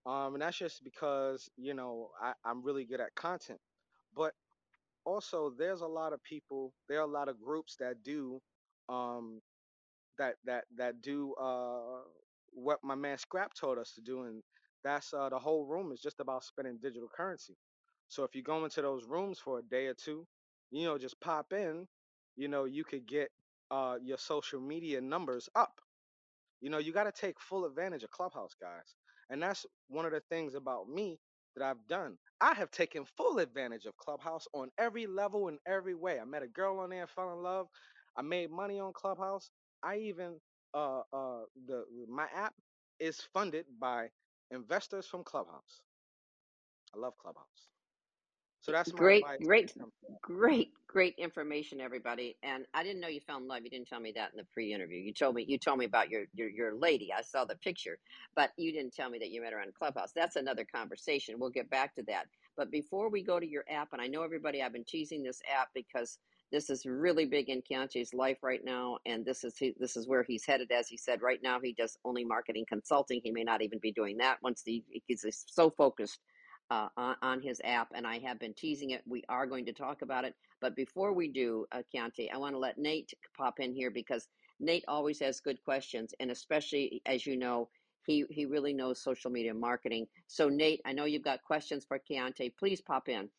[0.05, 3.59] Um and that's just because, you know, I, I'm really good at content.
[4.15, 4.33] But
[5.05, 8.39] also there's a lot of people, there are a lot of groups that do
[8.89, 9.41] um
[10.17, 12.01] that that that do uh
[12.53, 14.41] what my man Scrap told us to do, and
[14.83, 17.55] that's uh the whole room is just about spending digital currency.
[18.09, 20.25] So if you go into those rooms for a day or two,
[20.71, 21.87] you know, just pop in,
[22.35, 23.29] you know, you could get
[23.71, 25.73] uh your social media numbers up.
[26.61, 28.95] You know, you got to take full advantage of Clubhouse, guys.
[29.31, 31.19] And that's one of the things about me
[31.55, 32.17] that I've done.
[32.41, 36.19] I have taken full advantage of Clubhouse on every level and every way.
[36.19, 37.67] I met a girl on there, fell in love.
[38.17, 39.51] I made money on Clubhouse.
[39.83, 40.39] I even
[40.75, 42.53] uh uh the my app
[42.99, 44.09] is funded by
[44.51, 45.81] investors from Clubhouse.
[46.95, 47.72] I love Clubhouse.
[48.63, 50.19] So that's my Great, great, it comes to that.
[50.21, 52.37] great, great information, everybody.
[52.43, 53.63] And I didn't know you fell in love.
[53.63, 54.99] You didn't tell me that in the pre-interview.
[54.99, 57.13] You told me you told me about your your, your lady.
[57.13, 57.99] I saw the picture,
[58.35, 60.13] but you didn't tell me that you met her on Clubhouse.
[60.15, 61.39] That's another conversation.
[61.39, 62.27] We'll get back to that.
[62.57, 65.41] But before we go to your app, and I know everybody, I've been teasing this
[65.53, 66.19] app because
[66.51, 70.07] this is really big in Keontae's life right now, and this is he, this is
[70.07, 70.71] where he's headed.
[70.71, 73.21] As he said, right now he does only marketing consulting.
[73.23, 76.19] He may not even be doing that once he, he's so focused
[76.71, 79.01] uh, on, on his app, and I have been teasing it.
[79.05, 80.35] We are going to talk about it.
[80.61, 84.27] But before we do, uh, Keontae, I want to let Nate pop in here because
[84.59, 87.69] Nate always has good questions, and especially as you know,
[88.05, 90.07] he he really knows social media marketing.
[90.27, 92.53] So Nate, I know you've got questions for Keontae.
[92.57, 93.29] Please pop in.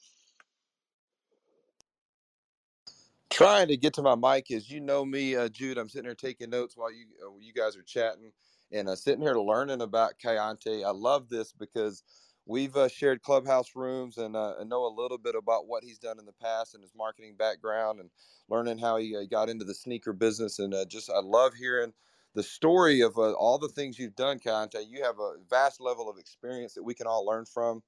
[3.30, 5.76] Trying to get to my mic as you know me, uh, Jude.
[5.78, 8.32] I'm sitting here taking notes while you uh, you guys are chatting.
[8.72, 10.84] and uh, sitting here learning about Keontae.
[10.84, 12.02] I love this because
[12.46, 15.98] we've uh, shared clubhouse rooms and, uh, and know a little bit about what he's
[15.98, 18.10] done in the past and his marketing background and
[18.48, 20.58] learning how he uh, got into the sneaker business.
[20.58, 21.92] And uh, just I love hearing
[22.34, 24.88] the story of uh, all the things you've done, Keontae.
[24.88, 27.82] You have a vast level of experience that we can all learn from.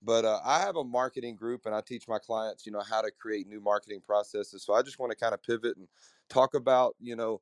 [0.00, 3.02] But uh, I have a marketing group, and I teach my clients, you know, how
[3.02, 4.62] to create new marketing processes.
[4.62, 5.88] So I just want to kind of pivot and
[6.28, 7.40] talk about, you know,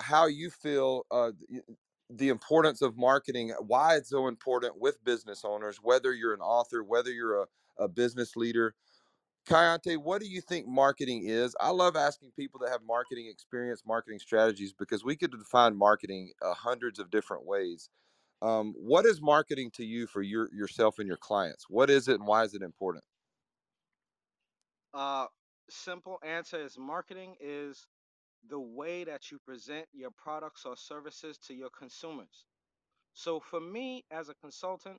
[0.00, 1.06] how you feel
[2.10, 6.82] the importance of marketing, why it's so important with business owners, whether you're an author,
[6.82, 7.46] whether you're a,
[7.78, 8.74] a business leader.
[9.48, 11.56] Keontae, what do you think marketing is?
[11.60, 16.32] I love asking people that have marketing experience, marketing strategies, because we could define marketing
[16.42, 17.88] uh, hundreds of different ways.
[18.42, 21.66] Um, what is marketing to you for your yourself and your clients?
[21.68, 23.04] What is it, and why is it important?
[24.94, 25.26] Uh,
[25.68, 27.86] simple answer is marketing is
[28.48, 32.44] the way that you present your products or services to your consumers.
[33.14, 34.98] So for me as a consultant,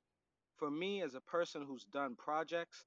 [0.56, 2.84] for me as a person who's done projects,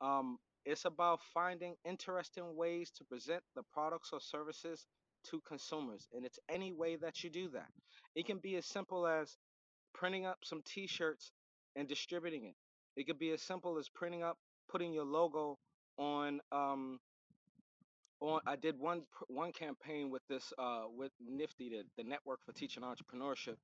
[0.00, 4.86] um, it's about finding interesting ways to present the products or services
[5.30, 6.08] to consumers.
[6.14, 7.68] And it's any way that you do that.
[8.14, 9.36] It can be as simple as
[9.94, 11.32] printing up some t-shirts
[11.76, 12.54] and distributing it.
[12.96, 14.36] It could be as simple as printing up,
[14.70, 15.58] putting your logo
[15.98, 16.98] on um,
[18.28, 22.52] on I did one one campaign with this uh with Nifty the, the network for
[22.52, 23.56] teaching entrepreneurship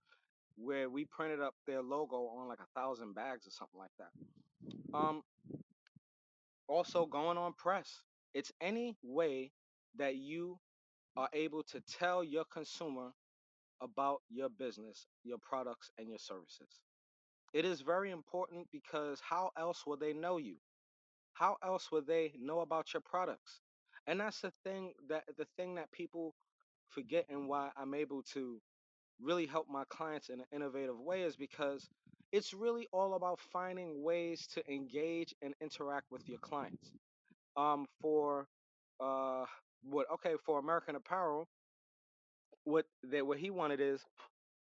[0.57, 4.97] where we printed up their logo on like a thousand bags or something like that.
[4.97, 5.23] Um
[6.69, 8.03] also going on press.
[8.35, 9.53] It's any way
[9.97, 10.59] that you
[11.17, 13.11] are able to tell your consumer
[13.83, 16.81] about your business, your products and your services.
[17.53, 20.57] It is very important because how else will they know you?
[21.35, 23.61] How else will they know about your products?
[24.11, 26.35] And that's the thing that the thing that people
[26.91, 28.61] forget and why I'm able to
[29.23, 31.89] really help my clients in an innovative way is because
[32.33, 36.93] it's really all about finding ways to engage and interact with your clients.
[37.57, 38.49] Um, for
[39.01, 39.47] uh,
[39.85, 41.49] what okay for American Apparel,
[42.65, 44.05] what that what he wanted is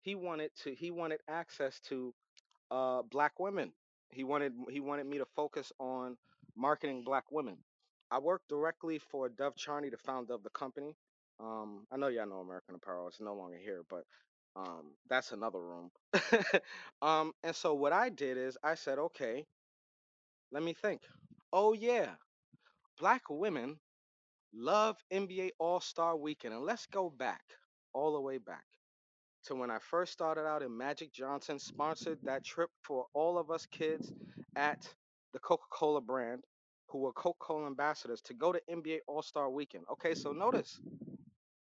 [0.02, 2.14] he wanted to he wanted access to
[2.72, 3.74] uh black women.
[4.12, 6.18] He wanted he wanted me to focus on
[6.58, 7.58] marketing black women.
[8.12, 10.96] I work directly for Dov Charney, the founder of the company.
[11.40, 14.04] Um, I know y'all know American Apparel; it's no longer here, but
[14.56, 15.92] um, that's another room.
[17.02, 19.46] um, and so what I did is I said, okay,
[20.52, 21.02] let me think.
[21.54, 22.10] Oh yeah,
[23.00, 23.78] black women
[24.54, 27.44] love NBA All Star Weekend, and let's go back
[27.94, 28.66] all the way back
[29.46, 33.52] to when I first started out and Magic Johnson sponsored that trip for all of
[33.52, 34.12] us kids
[34.56, 34.88] at
[35.34, 36.44] the Coca Cola brand
[36.88, 39.86] who were Coca Cola ambassadors to go to NBA All Star Weekend.
[39.92, 40.80] Okay, so notice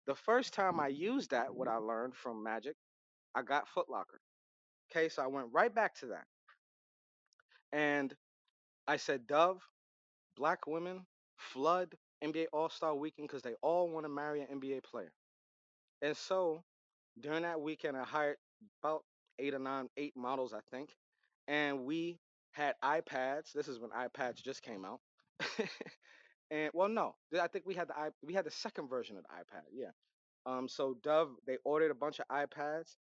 [0.06, 2.76] the first time I used that, what I learned from Magic,
[3.34, 4.20] I got Foot Locker.
[4.90, 6.26] Okay, so I went right back to that.
[7.72, 8.14] And
[8.88, 9.62] I said, Dov,
[10.36, 11.06] black women
[11.38, 15.12] flood NBA All Star Weekend because they all want to marry an NBA player.
[16.02, 16.62] And so
[17.20, 18.36] during that weekend, I hired
[18.82, 19.04] about
[19.38, 20.90] eight or nine, eight models, I think,
[21.48, 22.18] and we
[22.52, 23.52] had iPads.
[23.52, 25.00] This is when iPads just came out.
[26.50, 29.24] and well, no, I think we had the i we had the second version of
[29.24, 29.64] the iPad.
[29.72, 29.90] Yeah.
[30.46, 30.68] Um.
[30.68, 32.96] So Dov, they ordered a bunch of iPads,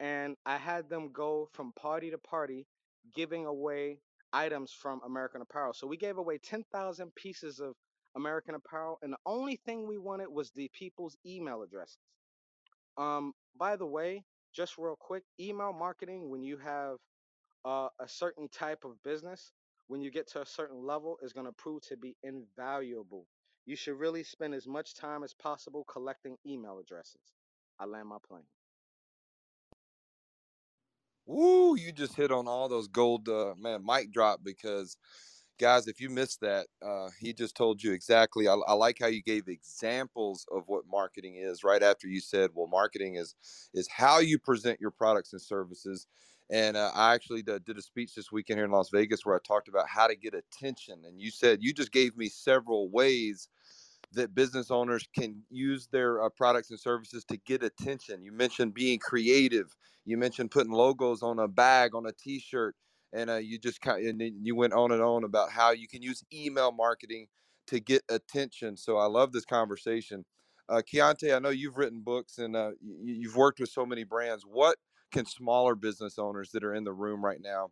[0.00, 2.66] and I had them go from party to party,
[3.14, 4.00] giving away
[4.32, 5.74] items from American Apparel.
[5.74, 7.74] So we gave away ten thousand pieces of
[8.16, 11.98] American Apparel, and the only thing we wanted was the people's email addresses.
[12.96, 16.96] Um, by the way, just real quick, email marketing when you have
[17.64, 19.52] uh, a certain type of business,
[19.90, 23.26] when you get to a certain level, is going to prove to be invaluable.
[23.66, 27.34] You should really spend as much time as possible collecting email addresses.
[27.76, 28.44] I land my plane.
[31.26, 31.76] Woo!
[31.76, 34.96] You just hit on all those gold, uh, man, mic drop because
[35.58, 38.46] guys, if you missed that, uh, he just told you exactly.
[38.46, 42.50] I, I, like how you gave examples of what marketing is right after you said,
[42.54, 43.34] "Well, marketing is
[43.74, 46.06] is how you present your products and services."
[46.52, 49.38] And uh, I actually did, a speech this weekend here in Las Vegas where I
[49.46, 51.02] talked about how to get attention.
[51.06, 53.48] And you said you just gave me several ways
[54.12, 58.24] that business owners can use their uh, products and services to get attention.
[58.24, 59.76] You mentioned being creative.
[60.04, 62.74] You mentioned putting logos on a bag, on a T-shirt
[63.12, 65.88] and uh, you just kind of, and you went on and on about how you
[65.88, 67.26] can use email marketing
[67.66, 68.76] to get attention.
[68.76, 70.24] So I love this conversation.
[70.68, 74.04] Uh, Keontae, I know you've written books and uh, you, have worked with so many
[74.04, 74.44] brands.
[74.46, 74.76] What
[75.10, 77.70] can smaller business owners that are in the room right now?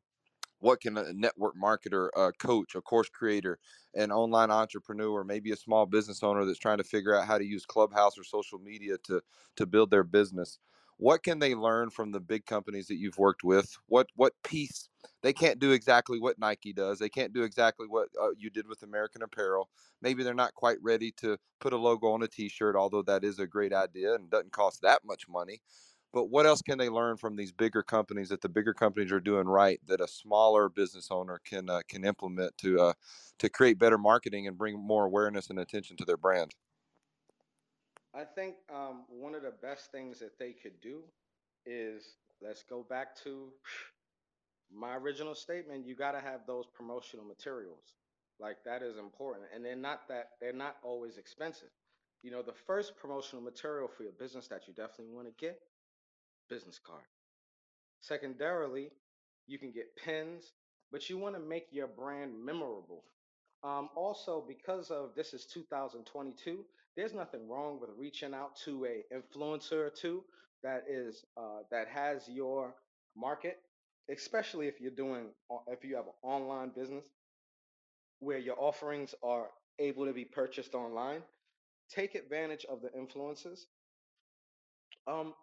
[0.60, 3.58] What can a network marketer, a coach, a course creator,
[3.94, 7.44] an online entrepreneur, maybe a small business owner that's trying to figure out how to
[7.44, 9.22] use Clubhouse or social media to
[9.56, 10.58] to build their business?
[10.98, 13.76] what can they learn from the big companies that you've worked with?
[13.86, 14.88] What what piece
[15.22, 16.98] they can't do exactly what Nike does.
[16.98, 19.68] They can't do exactly what uh, you did with American Apparel.
[20.00, 23.38] Maybe they're not quite ready to put a logo on a T-shirt, although that is
[23.38, 25.60] a great idea and doesn't cost that much money.
[26.12, 29.20] But what else can they learn from these bigger companies that the bigger companies are
[29.20, 32.92] doing right that a smaller business owner can uh, can implement to uh,
[33.38, 36.54] to create better marketing and bring more awareness and attention to their brand?
[38.14, 41.02] I think um, one of the best things that they could do
[41.66, 43.52] is let's go back to
[44.74, 45.86] my original statement.
[45.86, 47.94] You got to have those promotional materials.
[48.40, 51.70] Like that is important, and they're not that they're not always expensive.
[52.22, 55.60] You know, the first promotional material for your business that you definitely want to get
[56.48, 57.04] business card.
[58.00, 58.90] Secondarily,
[59.46, 60.52] you can get pins,
[60.92, 63.04] but you want to make your brand memorable.
[63.64, 66.64] Um, also, because of this is 2022,
[66.96, 70.24] there's nothing wrong with reaching out to a influencer or two
[70.62, 72.74] that is uh, that has your
[73.16, 73.58] market,
[74.10, 75.26] especially if you're doing
[75.68, 77.04] if you have an online business
[78.20, 81.22] where your offerings are able to be purchased online.
[81.90, 83.60] Take advantage of the influencers.
[85.06, 85.34] Um,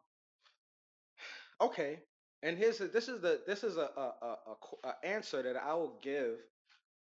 [1.62, 2.00] Okay,
[2.44, 4.36] and here's a, this is the this is a a, a,
[4.90, 6.38] a answer that I will give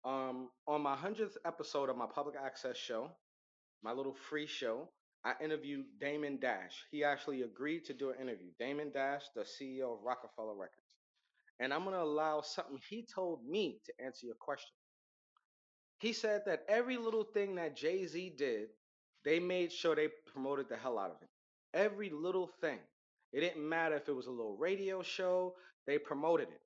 [0.05, 3.11] um on my hundredth episode of my public access show,
[3.83, 4.89] my little free show.
[5.25, 6.85] I interviewed Damon Dash.
[6.91, 8.49] He actually agreed to do an interview.
[8.59, 10.87] Damon Dash, the CEO of Roc-A-Fella Records,
[11.59, 14.75] and I'm gonna allow something he told me to answer your question.
[15.99, 18.69] He said that every little thing that Jay Z did,
[19.25, 21.29] they made sure they promoted the hell out of it.
[21.73, 22.79] Every little thing.
[23.33, 25.55] It didn't matter if it was a little radio show,
[25.85, 26.61] they promoted it.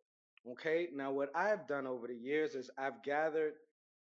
[0.51, 0.89] Okay.
[0.93, 3.53] Now, what I've done over the years is I've gathered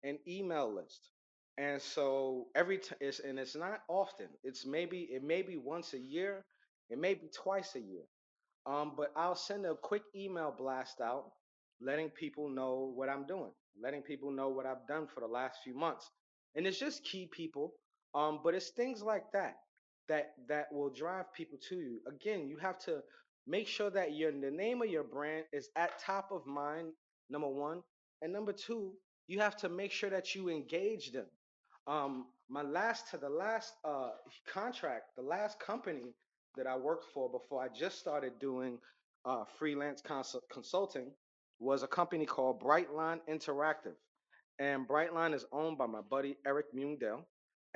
[0.05, 1.11] an email list.
[1.59, 5.95] And so every time, it's, and it's not often, it's maybe, it may be once
[5.95, 6.45] a year,
[6.91, 8.05] it may be twice a year.
[8.67, 11.33] Um, but I'll send a quick email blast out
[11.81, 13.53] letting people know what I'm doing,
[13.83, 16.11] letting people know what I've done for the last few months.
[16.55, 17.75] And it's just key people.
[18.15, 19.57] Um, but it's things like that
[20.09, 22.01] that that will drive people to you.
[22.09, 23.03] Again, you have to
[23.47, 26.89] make sure that your the name of your brand is at top of mind,
[27.31, 27.83] number one.
[28.23, 28.95] And number two,
[29.29, 31.27] you have to make sure that you engage them.
[31.87, 34.11] Um, my last to the last uh
[34.47, 36.15] contract, the last company
[36.57, 38.79] that I worked for before I just started doing
[39.25, 41.11] uh, freelance consul- consulting
[41.59, 43.95] was a company called Brightline Interactive.
[44.59, 47.23] And Brightline is owned by my buddy Eric Mundell.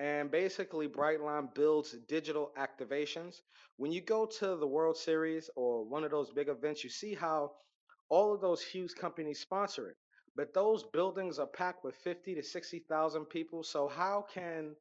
[0.00, 3.42] And basically, Brightline builds digital activations.
[3.76, 7.12] When you go to the World Series or one of those big events, you see
[7.14, 7.52] how
[8.08, 9.96] all of those huge companies sponsor it.
[10.34, 13.62] But those buildings are packed with 50 to 60,000 people.
[13.62, 14.74] So how can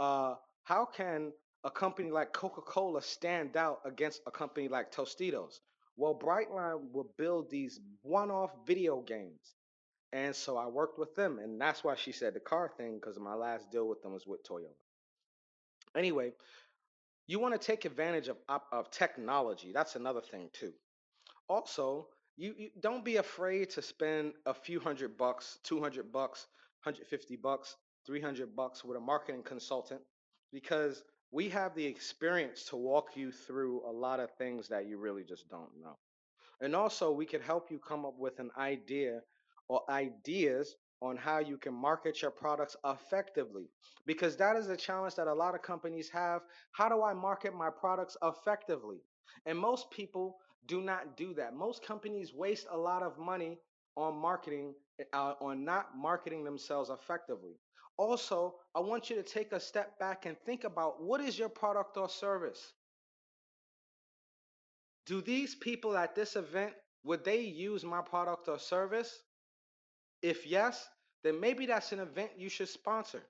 [0.00, 5.60] uh, how can a company like Coca-Cola stand out against a company like Tostitos?
[5.96, 9.54] Well, Brightline will build these one-off video games.
[10.12, 13.18] And so I worked with them, and that's why she said the car thing, because
[13.18, 14.74] my last deal with them was with Toyota.
[15.96, 16.32] Anyway,
[17.26, 18.36] you want to take advantage of,
[18.70, 19.72] of technology.
[19.72, 20.72] That's another thing too.
[21.48, 26.46] Also, you, you don't be afraid to spend a few hundred bucks, 200 bucks,
[26.84, 27.76] 150 bucks,
[28.06, 30.00] 300 bucks with a marketing consultant
[30.52, 31.02] because
[31.32, 35.24] we have the experience to walk you through a lot of things that you really
[35.24, 35.96] just don't know.
[36.60, 39.20] And also, we could help you come up with an idea
[39.68, 43.68] or ideas on how you can market your products effectively.
[44.06, 46.42] Because that is a challenge that a lot of companies have.
[46.72, 48.98] How do I market my products effectively?
[49.44, 51.54] And most people do not do that.
[51.54, 53.58] Most companies waste a lot of money
[53.96, 54.74] on marketing,
[55.12, 57.58] uh, on not marketing themselves effectively.
[57.98, 61.48] Also, I want you to take a step back and think about what is your
[61.48, 62.74] product or service?
[65.06, 69.22] Do these people at this event would they use my product or service?
[70.22, 70.88] If yes,
[71.22, 73.22] then maybe that's an event you should sponsor.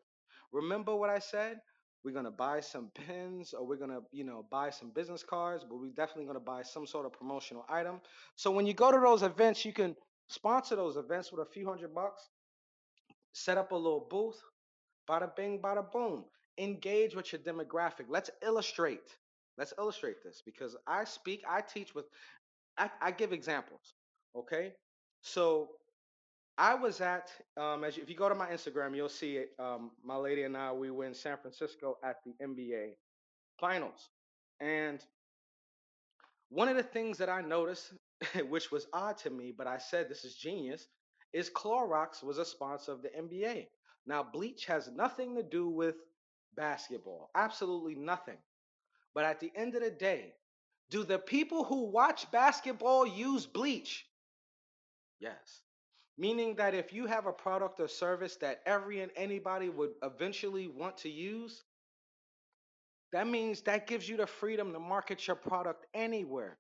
[0.53, 1.61] Remember what I said?
[2.05, 5.77] We're gonna buy some pins or we're gonna, you know, buy some business cards, but
[5.81, 8.01] we're definitely gonna buy some sort of promotional item.
[8.37, 9.97] So when you go to those events, you can
[10.29, 12.29] sponsor those events with a few hundred bucks,
[13.33, 14.41] set up a little booth,
[15.09, 16.25] bada bing, bada boom.
[16.59, 18.07] Engage with your demographic.
[18.09, 19.17] Let's illustrate.
[19.59, 22.07] Let's illustrate this because I speak, I teach with,
[22.79, 23.95] I, I give examples.
[24.37, 24.73] Okay.
[25.23, 25.71] So
[26.59, 29.51] I was at, um, as you, if you go to my Instagram, you'll see it.
[29.59, 32.95] Um, my lady and I, we were in San Francisco at the NBA
[33.61, 34.09] Finals,
[34.61, 35.05] and
[36.49, 37.95] one of the things that I noticed,
[38.49, 40.87] which was odd to me, but I said this is genius,
[41.33, 43.69] is Clorox was a sponsor of the NBA.
[44.07, 45.97] Now, bleach has nothing to do with
[46.57, 48.39] basketball, absolutely nothing.
[49.15, 50.35] But at the end of the day,
[50.91, 54.07] Do the people who watch basketball use bleach?
[55.21, 55.63] Yes.
[56.19, 60.69] Meaning that if you have a product or service that every and anybody would eventually
[60.69, 61.65] want to use,
[63.13, 66.59] that means that gives you the freedom to market your product anywhere.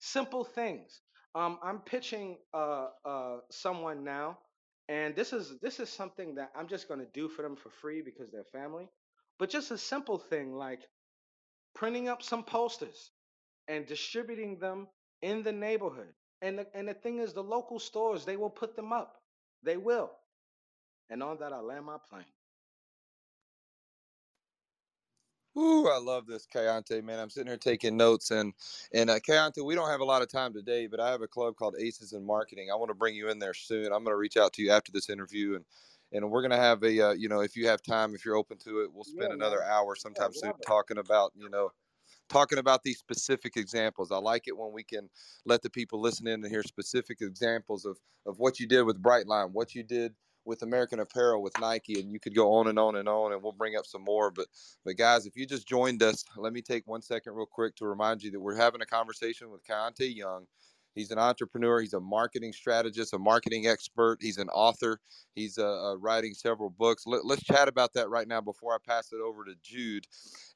[0.00, 1.00] Simple things.
[1.34, 4.38] Um, I'm pitching uh, uh, someone now,
[4.88, 8.02] and this is this is something that I'm just gonna do for them for free
[8.02, 8.88] because they're family.
[9.38, 10.80] But just a simple thing like
[11.74, 13.10] printing up some posters
[13.68, 14.88] and distributing them
[15.22, 16.14] in the neighborhood.
[16.42, 19.22] And the, and the thing is, the local stores they will put them up.
[19.62, 20.12] They will.
[21.10, 22.26] And on that, I land my plane.
[25.58, 27.18] Ooh, I love this, Keontae, man.
[27.20, 28.54] I'm sitting here taking notes, and
[28.94, 31.28] and uh, Keontae, we don't have a lot of time today, but I have a
[31.28, 32.70] club called Aces in Marketing.
[32.72, 33.86] I want to bring you in there soon.
[33.86, 35.66] I'm going to reach out to you after this interview, and
[36.12, 38.36] and we're going to have a, uh, you know, if you have time, if you're
[38.36, 40.66] open to it, we'll spend Yeah, another hour Yeah, sometime soon it.
[40.66, 41.72] talking about, you know,
[42.28, 44.12] talking about these specific examples.
[44.12, 45.08] I like it when we can
[45.44, 49.02] let the people listen in and hear specific examples of of what you did with
[49.02, 50.14] Brightline, what you did
[50.44, 53.42] with American Apparel with Nike, and you could go on and on and on, and
[53.42, 54.30] we'll bring up some more.
[54.30, 54.46] But
[54.84, 57.86] but guys, if you just joined us, let me take one second real quick to
[57.86, 60.46] remind you that we're having a conversation with Keontae Young.
[60.98, 61.80] He's an entrepreneur.
[61.80, 64.18] He's a marketing strategist, a marketing expert.
[64.20, 64.98] He's an author.
[65.36, 67.04] He's uh, uh, writing several books.
[67.06, 70.08] Let, us chat about that right now before I pass it over to Jude.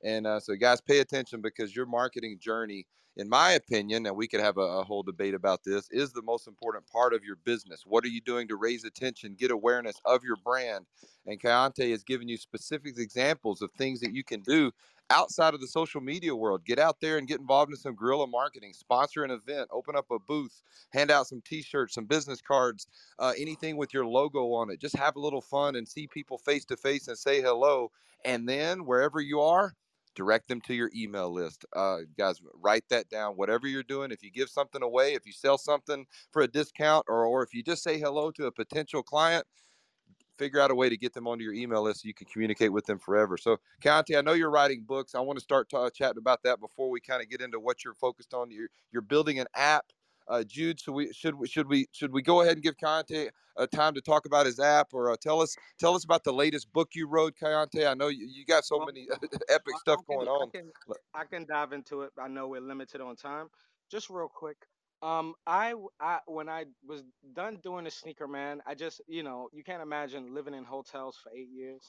[0.03, 2.87] And uh, so, guys, pay attention because your marketing journey,
[3.17, 6.23] in my opinion, and we could have a, a whole debate about this, is the
[6.23, 7.85] most important part of your business.
[7.87, 10.87] What are you doing to raise attention, get awareness of your brand?
[11.25, 14.73] And Keontae has given you specific examples of things that you can do
[15.13, 16.65] outside of the social media world.
[16.65, 20.07] Get out there and get involved in some guerrilla marketing, sponsor an event, open up
[20.11, 22.87] a booth, hand out some t shirts, some business cards,
[23.19, 24.81] uh, anything with your logo on it.
[24.81, 27.91] Just have a little fun and see people face to face and say hello.
[28.25, 29.75] And then wherever you are,
[30.15, 31.65] direct them to your email list.
[31.75, 33.35] Uh, guys, write that down.
[33.35, 37.07] Whatever you're doing, if you give something away, if you sell something for a discount,
[37.09, 39.47] or, or if you just say hello to a potential client,
[40.39, 42.73] figure out a way to get them onto your email list so you can communicate
[42.73, 43.37] with them forever.
[43.37, 45.15] So, Keontae, I know you're writing books.
[45.15, 47.85] I want to start t- chatting about that before we kind of get into what
[47.85, 48.51] you're focused on.
[48.51, 49.87] You're, you're building an app.
[50.29, 52.75] Uh, Jude, so we should we should we should we go ahead and give
[53.57, 56.33] a time to talk about his app, or uh, tell us tell us about the
[56.33, 57.91] latest book you wrote, Keontae?
[57.91, 59.09] I know you, you got so many
[59.51, 60.51] epic I, I stuff going I on.
[60.51, 60.71] can
[61.13, 62.13] I can dive into it.
[62.19, 63.49] I know we're limited on time.
[63.91, 64.57] Just real quick.
[65.03, 67.03] Um, I, I- when I was
[67.35, 71.17] done doing the sneaker man, I just you know you can't imagine living in hotels
[71.23, 71.83] for eight years,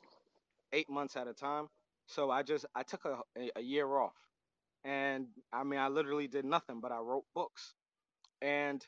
[0.73, 1.67] eight months at a time.
[2.07, 4.15] So I just I took a, a, a year off,
[4.83, 7.73] and I mean I literally did nothing but I wrote books.
[8.41, 8.85] And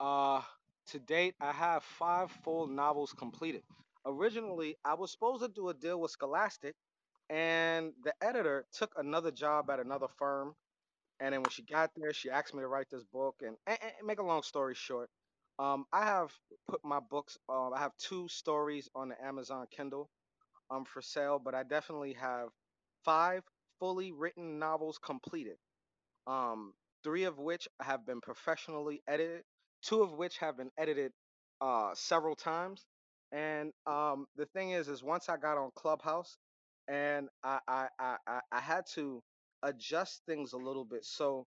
[0.00, 0.42] uh,
[0.88, 3.62] to date, I have five full novels completed.
[4.06, 6.74] Originally, I was supposed to do a deal with Scholastic,
[7.30, 10.54] and the editor took another job at another firm.
[11.20, 13.36] And then when she got there, she asked me to write this book.
[13.42, 15.10] And, and, and make a long story short,
[15.58, 16.32] um, I have
[16.68, 17.38] put my books.
[17.48, 20.10] Um, I have two stories on the Amazon Kindle
[20.70, 22.48] um for sale, but I definitely have
[23.04, 23.42] five
[23.80, 25.56] fully written novels completed
[26.28, 29.44] um, three of which have been professionally edited,
[29.84, 31.12] two of which have been edited
[31.62, 32.86] uh, several times.
[33.32, 36.38] And um, the thing is, is once I got on Clubhouse,
[36.88, 39.22] and I, I, I I had to
[39.62, 41.04] adjust things a little bit.
[41.04, 41.46] So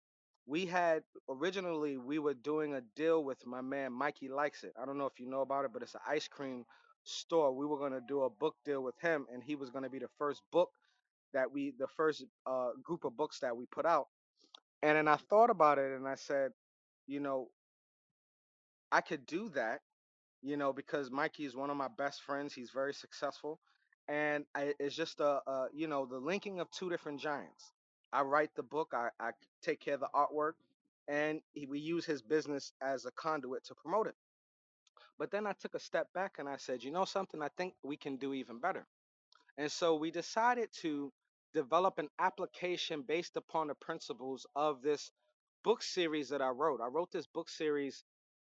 [0.45, 4.73] we had originally we were doing a deal with my man Mikey Likes It.
[4.81, 6.65] I don't know if you know about it, but it's an ice cream
[7.03, 7.53] store.
[7.55, 10.09] We were gonna do a book deal with him, and he was gonna be the
[10.17, 10.69] first book
[11.33, 14.07] that we, the first uh, group of books that we put out
[14.81, 16.51] and then I thought about it and I said,
[17.07, 17.49] you know,
[18.91, 19.81] I could do that,
[20.41, 22.53] you know, because Mikey is one of my best friends.
[22.53, 23.59] He's very successful.
[24.07, 27.73] And I, it's just a, a, you know, the linking of two different giants.
[28.13, 29.31] I write the book, I, I
[29.61, 30.53] take care of the artwork,
[31.07, 34.15] and he, we use his business as a conduit to promote it.
[35.17, 37.73] But then I took a step back and I said, you know something, I think
[37.83, 38.87] we can do even better.
[39.57, 41.11] And so we decided to
[41.53, 45.11] develop an application based upon the principles of this
[45.63, 46.81] book series that I wrote.
[46.81, 48.03] I wrote this book series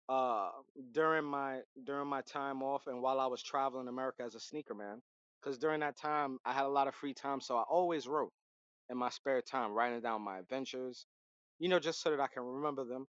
[0.09, 0.49] uh
[0.93, 4.75] during my during my time off and while I was traveling America as a sneaker
[4.75, 5.01] man.
[5.41, 8.31] Because during that time I had a lot of free time, so I always wrote
[8.91, 11.07] in my spare time, writing down my adventures,
[11.59, 13.07] you know, just so that I can remember them.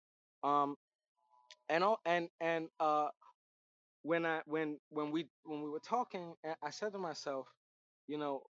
[0.44, 0.76] Um
[1.70, 3.08] and all and and uh
[4.02, 7.48] when I when when we when we were talking, I said to myself,
[8.08, 8.42] you know,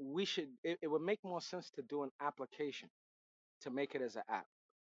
[0.00, 2.90] we should it, it would make more sense to do an application
[3.62, 4.46] to make it as an app.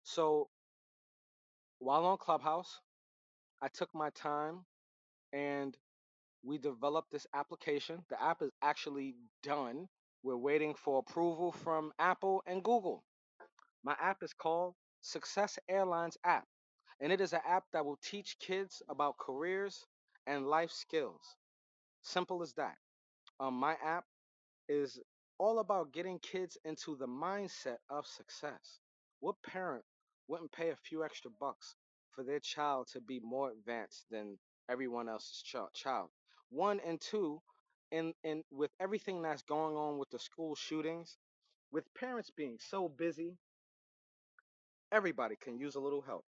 [0.04, 0.48] So
[1.80, 2.80] while on Clubhouse,
[3.62, 4.64] I took my time
[5.32, 5.76] and
[6.44, 8.04] we developed this application.
[8.10, 9.88] The app is actually done.
[10.24, 13.04] We're waiting for approval from Apple and Google.
[13.84, 16.46] My app is called Success Airlines app,
[17.00, 19.86] and it is an app that will teach kids about careers
[20.26, 21.20] and life skills.
[22.02, 22.76] Simple as that.
[23.40, 24.04] Um, my app
[24.68, 25.00] is
[25.38, 28.80] all about getting kids into the mindset of success.
[29.20, 29.84] What parent
[30.28, 31.76] wouldn't pay a few extra bucks
[32.12, 34.38] for their child to be more advanced than
[34.70, 36.10] everyone else's ch- child?
[36.50, 37.42] One and two,
[37.94, 41.16] in with everything that's going on with the school shootings,
[41.72, 43.36] with parents being so busy,
[44.92, 46.24] everybody can use a little help.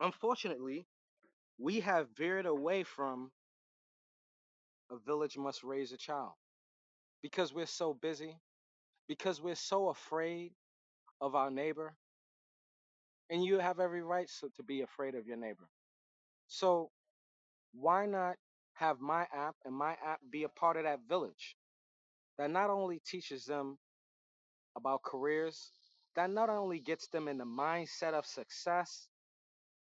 [0.00, 0.86] Unfortunately,
[1.58, 3.30] we have veered away from
[4.90, 6.32] a village must raise a child
[7.22, 8.36] because we're so busy,
[9.08, 10.52] because we're so afraid
[11.20, 11.94] of our neighbor,
[13.30, 15.68] and you have every right to be afraid of your neighbor.
[16.48, 16.90] So
[17.74, 18.36] why not
[18.76, 21.56] have my app and my app be a part of that village
[22.38, 23.78] that not only teaches them
[24.76, 25.72] about careers,
[26.16, 29.08] that not only gets them in the mindset of success,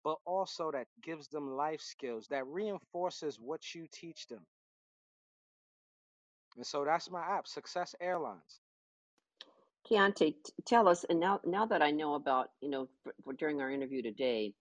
[0.04, 4.46] but also that gives them life skills, that reinforces what you teach them.
[6.56, 8.60] And so that's my app, Success Airlines.
[9.88, 13.32] Keontae, t- tell us, and now now that I know about, you know, for, for
[13.34, 14.54] during our interview today,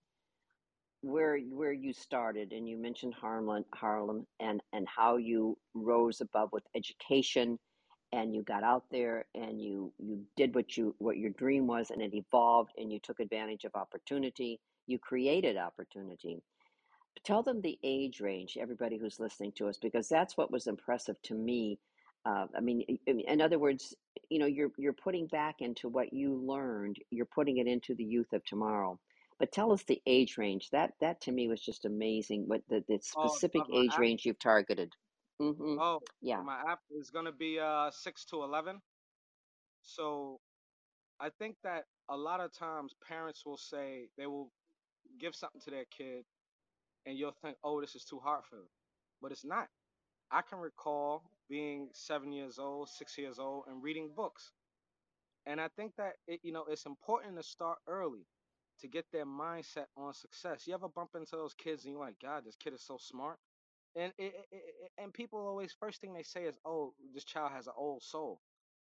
[1.01, 6.49] where where you started, and you mentioned Harlem, Harlem, and and how you rose above
[6.53, 7.59] with education,
[8.13, 11.91] and you got out there and you you did what you what your dream was,
[11.91, 14.59] and it evolved, and you took advantage of opportunity.
[14.87, 16.39] You created opportunity
[17.25, 21.21] tell them the age range, everybody who's listening to us, because that's what was impressive
[21.23, 21.79] to me.
[22.25, 23.95] Uh, I mean, i- i- in other words,
[24.29, 26.97] you know, you're you're putting back into what you learned.
[27.11, 28.99] You're putting it into the youth of tomorrow.
[29.41, 30.69] But tell us the age range.
[30.69, 32.47] That that to me was just amazing.
[32.47, 33.97] What the, the Oh, specific my age app?
[33.97, 34.95] range you've targeted.
[35.39, 36.45] hmm Oh, Yeah.
[36.45, 38.81] my app is gonna be uh six to eleven.
[39.83, 40.41] So
[41.19, 44.51] I think that a lot of times parents will say they will
[45.19, 46.25] give something to their kid
[47.05, 48.69] and you'll think, oh, this is too hard for them.
[49.21, 49.69] But it's not.
[50.31, 54.53] I can recall being seven years old, six years old, and reading books.
[55.45, 58.27] And I think that it, you know, it's important to start early
[58.81, 60.67] to get their mindset on success.
[60.67, 63.37] You ever bump into those kids and you're like, God, this kid is so smart.
[63.95, 67.67] And it, it, and people always first thing they say is, "Oh, this child has
[67.67, 68.41] an old soul."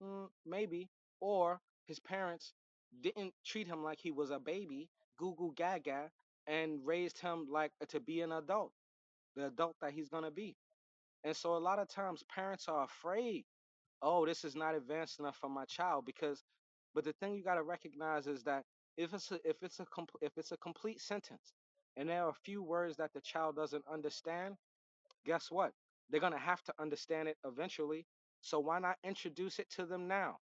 [0.02, 2.54] Mm, maybe, or his parents
[3.00, 6.10] didn't treat him like he was a baby, goo goo gaga,
[6.46, 8.72] and raised him like to be an adult,
[9.36, 10.56] the adult that he's gonna be.
[11.24, 13.46] And so a lot of times parents are afraid,
[14.02, 16.44] "Oh, this is not advanced enough for my child," because,
[16.94, 18.64] but the thing you got to recognize is that
[18.96, 21.54] if it's a, if it's a compl- if it's a complete sentence,
[21.96, 24.56] and there are a few words that the child doesn't understand
[25.26, 25.72] guess what?
[26.10, 28.06] They're going to have to understand it eventually.
[28.42, 30.38] So why not introduce it to them now?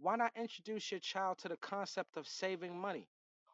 [0.00, 3.08] Why not introduce your child to the concept of saving money?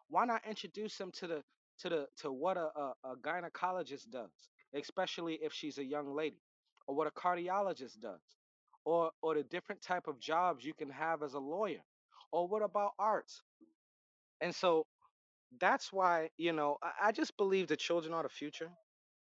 [0.08, 1.44] Why not introduce them to the
[1.80, 4.30] to the to what a, a, a gynecologist does,
[4.74, 6.42] especially if she's a young lady,
[6.86, 8.20] or what a cardiologist does,
[8.84, 11.82] or or the different type of jobs you can have as a lawyer,
[12.32, 13.42] or what about arts?
[14.40, 14.86] And so
[15.60, 18.70] that's why you know I, I just believe the children are the future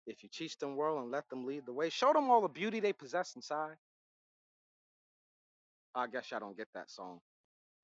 [0.06, 2.48] if you teach them well and let them lead the way, show them all the
[2.48, 3.76] beauty they possess inside.
[5.94, 7.20] I guess y'all don't get that song.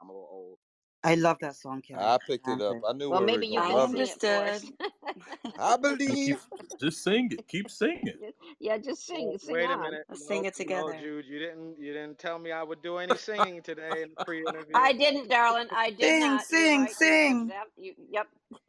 [0.03, 0.59] I'm a little old.
[1.05, 2.03] I love that song, Kevin.
[2.07, 2.79] I picked it up.
[2.79, 2.85] Fantastic.
[2.89, 4.09] I knew Well, we were maybe you gonna can love sing it.
[4.09, 4.71] it for us.
[5.59, 6.47] I Keep, believe.
[6.81, 7.49] just sing it.
[7.49, 8.19] Keep singing.
[8.61, 9.79] yeah, just sing Well, sing wait a on.
[9.79, 10.07] minute.
[10.09, 10.93] Let's No, sing it no, together.
[10.93, 14.17] Jude, you didn't you didn't tell me I would do any singing today in the
[14.17, 14.75] pre-interview.
[14.75, 15.69] I didn't, darling.
[15.73, 16.47] I did Sing, not.
[16.51, 16.97] You're sing, right.
[17.01, 17.43] You sing.
[17.43, 17.71] exact.
[17.77, 18.29] You, yep.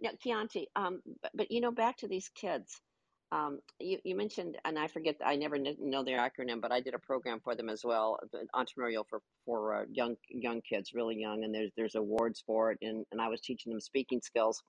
[0.00, 2.80] now, Keontae, um, but, but you know, back to these kids.
[3.32, 6.80] Um, you, you mentioned, and I forget, I never kn- know their acronym, but I
[6.80, 8.18] did a program for them as well,
[8.54, 12.78] entrepreneurial for for uh, young young kids, really young, and there's there's awards for it,
[12.82, 14.62] and and I was teaching them speaking skills.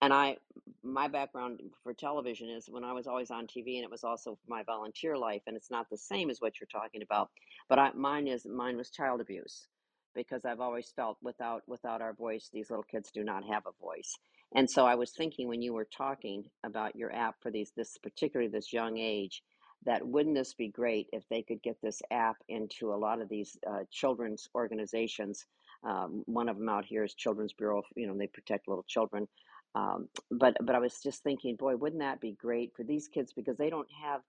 [0.00, 0.36] And I
[0.84, 4.38] my background for television is when I was always on TV and it was also
[4.48, 7.30] my volunteer life and it's not the same as what you're talking about
[7.68, 9.66] but I, mine is mine was child abuse
[10.14, 13.84] because I've always felt without without our voice these little kids do not have a
[13.84, 14.16] voice
[14.54, 17.98] and so I was thinking when you were talking about your app for these this
[18.02, 19.42] particularly this young age
[19.86, 23.28] that wouldn't this be great if they could get this app into a lot of
[23.28, 25.46] these uh, children's organizations
[25.84, 29.26] um, one of them out here is Children's Bureau you know they protect little children
[29.74, 33.32] um, but but I was just thinking, boy, wouldn't that be great for these kids
[33.34, 34.22] because they don't have,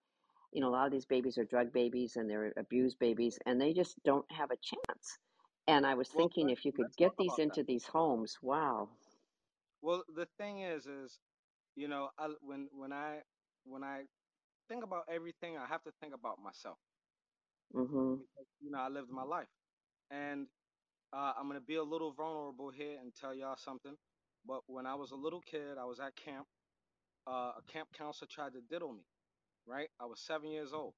[0.53, 3.61] you know, a lot of these babies are drug babies and they're abused babies and
[3.61, 5.19] they just don't have a chance.
[5.67, 7.43] And I was Well, thinking if you could get these about that.
[7.43, 8.89] into these homes, wow.
[9.81, 11.19] Well, the thing is, is
[11.75, 13.21] you know, I, when when I
[13.65, 14.03] when I
[14.69, 16.77] think about everything, I have to think about myself
[17.73, 19.51] hmm because you know I lived my life,
[20.11, 20.47] and
[21.13, 23.95] Uh, I'm gonna be a little vulnerable here and tell y'all something.
[24.45, 26.47] But when I was a little kid, I was at camp.
[27.27, 29.05] Uh, a camp counselor tried to diddle me.
[29.65, 29.89] Right?
[29.99, 30.93] I was seven years old,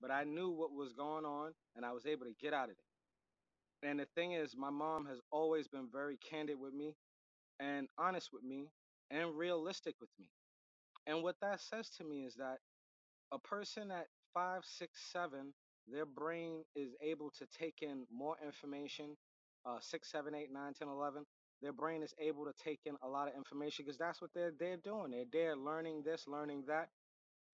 [0.00, 2.76] but I knew what was going on, and I was able to get out of
[2.78, 2.84] it.
[3.88, 6.96] And the thing is, my mom has always been very candid with me
[7.60, 8.68] and honest with me
[9.10, 10.30] and realistic with me.
[11.06, 12.58] And what that says to me is that
[13.32, 15.54] a person at five, six, seven,
[15.88, 19.16] their brain is able to take in more information.
[19.66, 21.24] Uh, six, seven, eight, nine, ten, eleven.
[21.62, 24.52] Their brain is able to take in a lot of information because that's what they're
[24.58, 25.10] they're doing.
[25.10, 26.88] They're there learning this, learning that.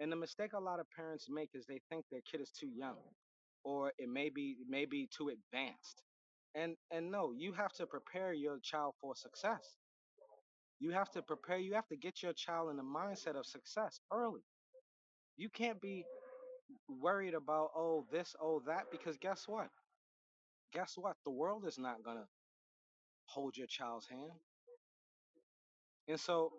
[0.00, 2.68] And the mistake a lot of parents make is they think their kid is too
[2.68, 2.98] young,
[3.64, 6.02] or it may be it may be too advanced.
[6.54, 9.76] And and no, you have to prepare your child for success.
[10.80, 11.58] You have to prepare.
[11.58, 14.42] You have to get your child in the mindset of success early.
[15.36, 16.04] You can't be
[16.88, 19.68] worried about oh this oh that because guess what
[20.72, 22.26] guess what the world is not gonna
[23.26, 24.32] hold your child's hand
[26.08, 26.52] and so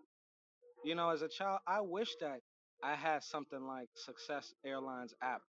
[0.85, 2.39] you know as a child i wish that
[2.83, 5.41] i had something like success airlines app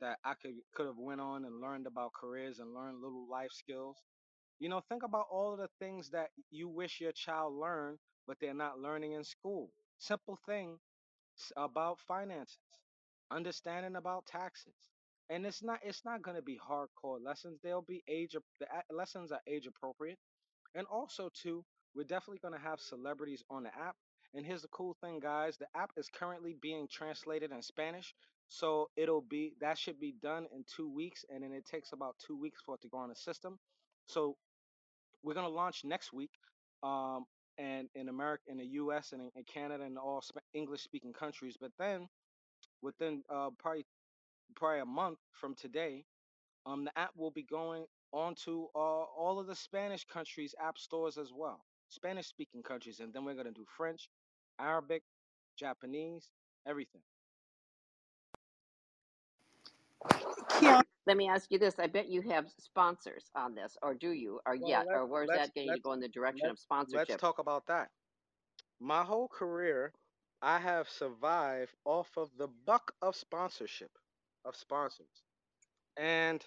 [0.00, 3.50] that i could could have went on and learned about careers and learned little life
[3.52, 3.96] skills
[4.60, 8.54] you know think about all the things that you wish your child learned but they're
[8.54, 10.78] not learning in school simple thing
[11.56, 12.58] about finances,
[13.30, 14.74] understanding about taxes.
[15.30, 17.58] And it's not it's not going to be hardcore lessons.
[17.62, 20.18] They'll be age the lessons are age appropriate.
[20.74, 23.96] And also too, we're definitely going to have celebrities on the app.
[24.34, 25.56] And here's the cool thing, guys.
[25.58, 28.14] The app is currently being translated in Spanish.
[28.48, 32.16] So it'll be that should be done in two weeks, and then it takes about
[32.26, 33.58] two weeks for it to go on the system.
[34.06, 34.36] So
[35.22, 36.30] we're gonna launch next week,
[36.82, 37.26] um,
[37.58, 39.12] and in America, in the U.S.
[39.12, 41.56] and in, in Canada and all sp- English-speaking countries.
[41.60, 42.08] But then
[42.82, 43.86] within uh, probably
[44.56, 46.04] probably a month from today,
[46.66, 51.18] um, the app will be going onto uh, all of the Spanish countries' app stores
[51.18, 51.60] as well,
[51.90, 54.08] Spanish-speaking countries, and then we're gonna do French,
[54.60, 55.02] Arabic,
[55.58, 56.30] Japanese,
[56.66, 57.02] everything.
[61.08, 61.78] Let me ask you this.
[61.78, 64.40] I bet you have sponsors on this, or do you?
[64.46, 67.16] Or Well, yet, or where's that going to go in the direction of let's let's
[67.16, 67.88] talk about that.
[68.78, 69.94] My whole career,
[70.42, 73.90] I have survived off of the buck of sponsorship,
[74.44, 75.24] of sponsors.
[75.96, 76.44] And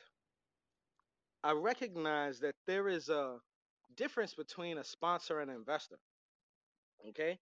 [1.43, 3.39] I recognize that there is a
[3.97, 5.97] difference between a sponsor and an investor.
[7.09, 7.39] Okay?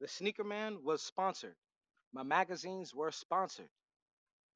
[0.00, 1.56] The Sneaker Man was sponsored.
[2.12, 3.70] My magazines were sponsored.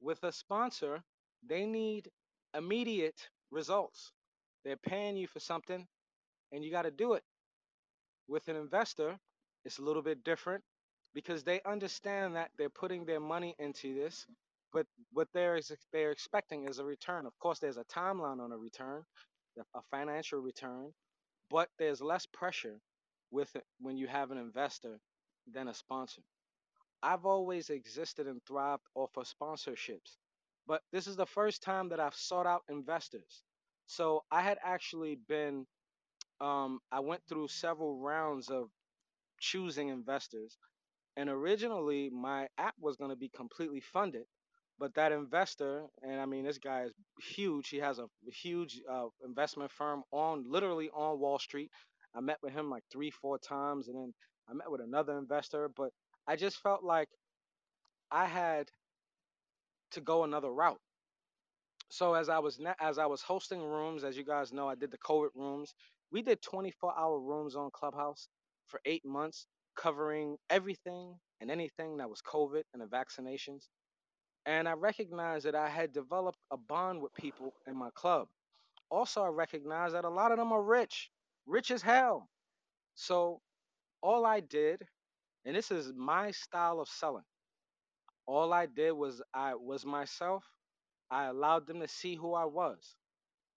[0.01, 1.03] With a sponsor,
[1.47, 2.09] they need
[2.57, 4.11] immediate results.
[4.65, 5.85] They're paying you for something
[6.51, 7.23] and you got to do it.
[8.27, 9.17] With an investor,
[9.65, 10.63] it's a little bit different
[11.13, 14.25] because they understand that they're putting their money into this,
[14.73, 15.59] but what they're
[15.93, 17.25] they're expecting is a return.
[17.25, 19.03] Of course, there's a timeline on a return,
[19.75, 20.91] a financial return,
[21.51, 22.79] but there's less pressure
[23.31, 24.99] with it when you have an investor
[25.53, 26.21] than a sponsor.
[27.03, 30.17] I've always existed and thrived off of sponsorships,
[30.67, 33.43] but this is the first time that I've sought out investors.
[33.87, 35.65] So I had actually been
[36.41, 38.69] um, I went through several rounds of
[39.39, 40.57] choosing investors.
[41.17, 44.23] And originally, my app was going to be completely funded.
[44.79, 47.69] But that investor, and I mean, this guy is huge.
[47.69, 51.71] He has a huge uh, investment firm on literally on Wall Street.
[52.15, 53.87] I met with him like three, four times.
[53.87, 54.13] And then
[54.49, 55.69] I met with another investor.
[55.75, 55.91] But
[56.27, 57.09] I just felt like
[58.11, 58.69] I had
[59.95, 60.79] to go another route.
[61.89, 64.91] So as I was as I was hosting rooms, as you guys know, I did
[64.91, 65.73] the COVID rooms.
[66.11, 68.29] We did 24 hour rooms on Clubhouse
[68.67, 73.65] for eight months, covering everything and anything that was COVID and the vaccinations.
[74.45, 78.27] And I recognized that I had developed a bond with people in my club.
[78.91, 81.09] Also, I recognized that a lot of them are rich,
[81.47, 82.29] rich as hell.
[82.95, 83.41] So
[84.01, 84.83] all I did,
[85.45, 87.23] and this is my style of selling,
[88.27, 90.43] all I did was I was myself.
[91.11, 92.95] I allowed them to see who I was.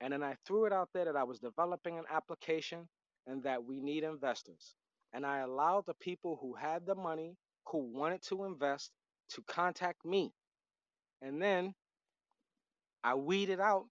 [0.00, 2.88] And then I threw it out there that I was developing an application
[3.26, 4.74] and that we need investors.
[5.12, 7.36] And I allowed the people who had the money,
[7.68, 8.92] who wanted to invest,
[9.30, 10.32] to contact me.
[11.22, 11.74] And then
[13.04, 13.86] I weeded out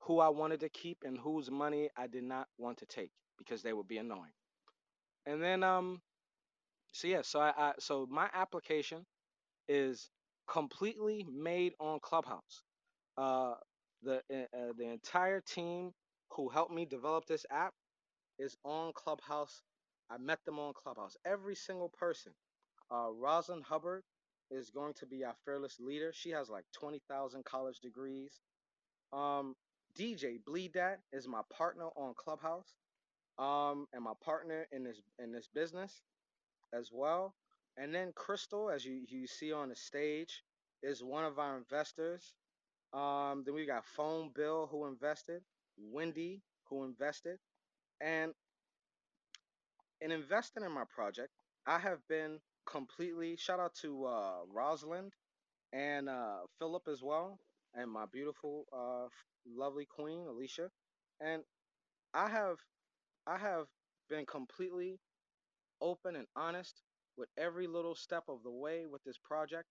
[0.00, 3.62] who I wanted to keep and whose money I did not want to take because
[3.62, 4.32] they would be annoying.
[5.26, 6.02] And then um
[6.92, 9.06] so yeah, so I, I so my application
[9.68, 10.10] is
[10.50, 12.64] completely made on Clubhouse.
[13.18, 13.54] Uh
[14.02, 14.22] the
[14.54, 15.92] uh, the entire team
[16.32, 17.74] who helped me develop this app
[18.38, 19.62] is on Clubhouse.
[20.10, 21.16] I met them on Clubhouse.
[21.26, 22.32] Every single person.
[22.92, 24.04] Uh, Rosalind Hubbard
[24.50, 26.12] is going to be our fearless leader.
[26.14, 28.40] She has like 20,000 college degrees.
[29.12, 29.54] Um,
[29.98, 32.74] DJ Bleed That is my partner on Clubhouse,
[33.38, 36.02] um, and my partner in this in this business
[36.74, 37.34] as well.
[37.80, 40.42] And then Crystal, as you you see on the stage,
[40.82, 42.34] is one of our investors.
[42.92, 45.40] Um, then we got Phone Bill who invested,
[45.78, 47.38] Wendy who invested,
[48.02, 48.34] and
[50.02, 51.30] in investing in my project,
[51.66, 55.14] I have been completely shout out to uh, Rosalind
[55.72, 57.38] and uh, Philip as well,
[57.74, 59.08] and my beautiful, uh,
[59.46, 60.70] lovely queen Alicia,
[61.18, 61.44] and
[62.12, 62.58] I have
[63.26, 63.68] I have
[64.10, 64.98] been completely
[65.80, 66.82] open and honest
[67.20, 69.68] with every little step of the way with this project,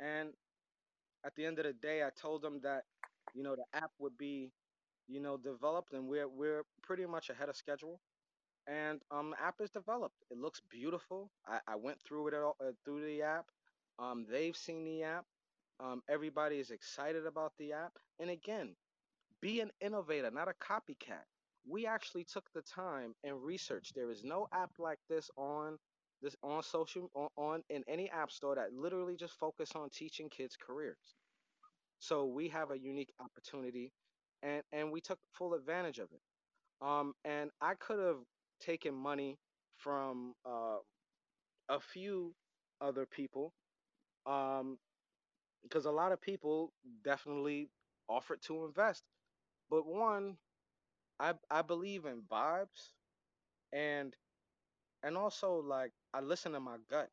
[0.00, 0.30] and
[1.26, 2.84] at the end of the day, I told them that
[3.34, 4.52] you know the app would be
[5.08, 8.00] you know developed, and we're we're pretty much ahead of schedule
[8.68, 10.16] and um, the app is developed.
[10.30, 11.30] It looks beautiful.
[11.46, 13.46] I, I went through it all, uh, through the app.
[13.98, 15.26] Um, they've seen the app.
[15.80, 17.92] Um, everybody is excited about the app.
[18.20, 18.76] And again,
[19.40, 21.24] be an innovator, not a copycat.
[21.68, 23.94] We actually took the time and researched.
[23.94, 25.78] There is no app like this on
[26.24, 30.30] this on social on, on in any app store that literally just focus on teaching
[30.30, 31.16] kids careers.
[31.98, 33.92] So we have a unique opportunity,
[34.42, 36.20] and and we took full advantage of it.
[36.86, 38.18] Um, and I could have
[38.60, 39.38] taken money
[39.78, 40.78] from uh,
[41.68, 42.34] a few
[42.80, 43.52] other people,
[44.26, 44.78] um,
[45.62, 46.72] because a lot of people
[47.04, 47.70] definitely
[48.08, 49.04] offered to invest.
[49.70, 50.36] But one,
[51.20, 52.92] I I believe in vibes,
[53.72, 54.14] and
[55.04, 57.10] and also like I listen to my gut.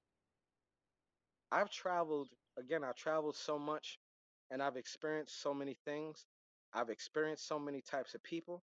[1.52, 2.30] I've traveled
[2.60, 2.84] again.
[2.84, 4.00] I traveled so much,
[4.52, 6.26] and I've experienced so many things.
[6.74, 8.64] I've experienced so many types of people,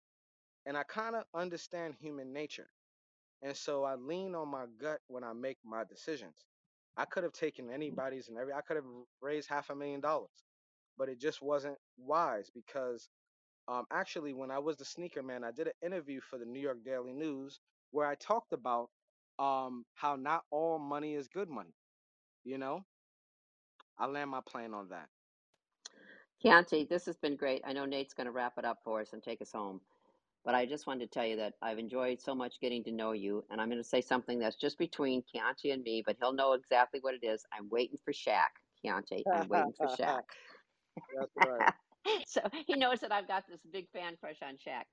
[0.65, 2.69] and I kind of understand human nature.
[3.43, 6.45] And so I lean on my gut when I make my decisions.
[6.97, 8.85] I could have taken anybody's and every I could have
[9.21, 10.31] raised half a million dollars,
[10.97, 13.09] but it just wasn't wise because
[13.67, 16.61] um actually when I was the sneaker man, I did an interview for the New
[16.61, 17.59] York Daily News
[17.91, 18.89] where I talked about
[19.39, 21.75] um how not all money is good money.
[22.45, 22.85] You know,
[23.99, 25.09] I land my plane on that.
[26.43, 27.61] Keontae, this has been great.
[27.65, 29.81] I know Nate's going to wrap it up for us and take us home.
[30.45, 33.13] But I just wanted to tell you that I've enjoyed so much getting to know
[33.13, 33.45] you.
[33.49, 36.53] And I'm going to say something that's just between Keontae and me, but he'll know
[36.53, 37.45] exactly what it is.
[37.53, 38.49] I'm waiting for Shaq,
[38.83, 39.25] Keontae.
[39.33, 40.23] I'm waiting for Shaq.
[41.13, 41.67] That's right.
[42.27, 44.85] so he knows that I've got this big fan crush on Shaq.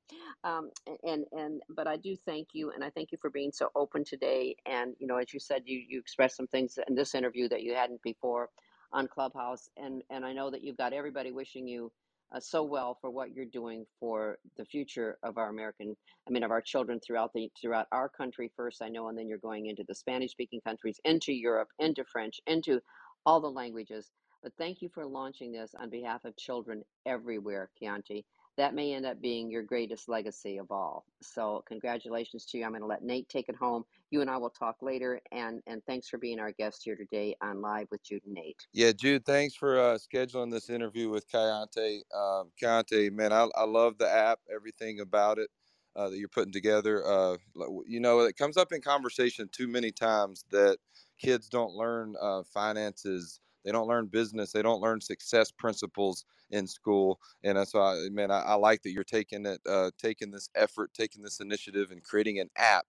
[0.45, 0.71] Um,
[1.05, 4.05] and and but I do thank you, and I thank you for being so open
[4.05, 4.57] today.
[4.67, 7.63] And you know, as you said, you you expressed some things in this interview that
[7.63, 8.51] you hadn't before
[8.93, 11.93] on Clubhouse, and and I know that you've got everybody wishing you.
[12.33, 15.97] Uh, so well for what you're doing for the future of our American,
[16.29, 18.83] I mean, of our children throughout the throughout our country first.
[18.83, 22.81] I know, and then you're going into the Spanish-speaking countries, into Europe, into French, into
[23.27, 24.13] all the languages
[24.47, 28.25] but thank you for launching this on behalf of children everywhere, Keontae.
[28.57, 31.05] That may end up being your greatest legacy of all.
[31.21, 32.65] So, congratulations to you.
[32.65, 33.83] I'm going to let Nate take it home.
[34.13, 35.21] You and I will talk later.
[35.33, 38.69] And, and thanks for being our guest here today on Live with Jude and Nate.
[38.73, 42.03] Yeah, Jude, thanks for uh, scheduling this interview with Keontae.
[42.17, 45.51] Um, Keontae, man, I, I love the app, everything about it
[45.97, 47.05] uh, that you're putting together.
[47.05, 47.37] Uh,
[47.85, 50.79] you know, it comes up in conversation too many times that
[51.19, 54.53] kids don't learn uh, finances they don't learn business.
[54.53, 57.21] They don't learn success principles in school.
[57.43, 60.95] And that's why, man, I, I like that you're taking it, uh, taking this effort,
[60.95, 62.87] taking this initiative, and creating an app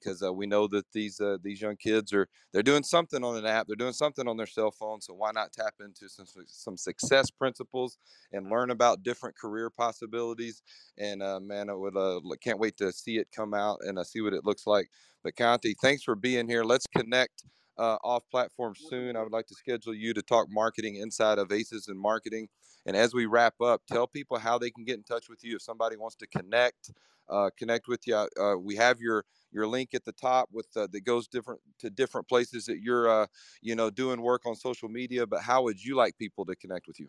[0.00, 3.36] because uh, we know that these uh, these young kids are they're doing something on
[3.36, 5.00] an app, they're doing something on their cell phone.
[5.00, 7.98] So why not tap into some some success principles
[8.32, 10.62] and learn about different career possibilities?
[10.96, 14.04] And uh, man, I would uh, can't wait to see it come out and uh,
[14.04, 14.88] see what it looks like.
[15.22, 16.64] But Keontae, thanks for being here.
[16.64, 17.44] Let's connect
[17.80, 19.16] uh, off platform soon.
[19.16, 22.46] I would like to schedule you to talk marketing inside of Aces and Marketing.
[22.84, 25.56] And as we wrap up, tell people how they can get in touch with you
[25.56, 26.92] if somebody wants to connect,
[27.30, 28.16] uh, connect with you.
[28.38, 32.28] Uh, we have your your link at the top with that goes different to different
[32.28, 33.26] places that you're uh,
[33.62, 35.26] you know doing work on social media.
[35.26, 37.08] But how would you like people to connect with you?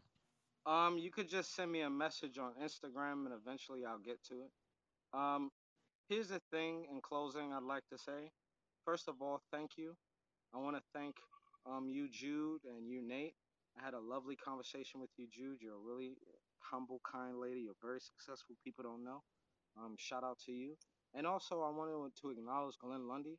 [0.66, 4.36] Um, you could just send me a message on Instagram, and eventually I'll get to
[4.36, 4.52] it.
[5.14, 5.50] Um,
[6.08, 8.32] here's the thing in closing, I'd like to say.
[8.86, 9.96] First of all, thank you
[10.54, 11.16] I want to thank
[11.66, 13.36] um, you, Jude, and you, Nate.
[13.80, 15.60] I had a lovely conversation with you, Jude.
[15.62, 16.18] You're a really
[16.60, 17.62] humble, kind lady.
[17.62, 18.56] You're very successful.
[18.64, 19.24] People don't know.
[19.78, 20.76] Um, shout out to you.
[21.14, 23.38] And also, I wanted to acknowledge Glenn Lundy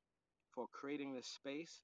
[0.55, 1.83] for creating this space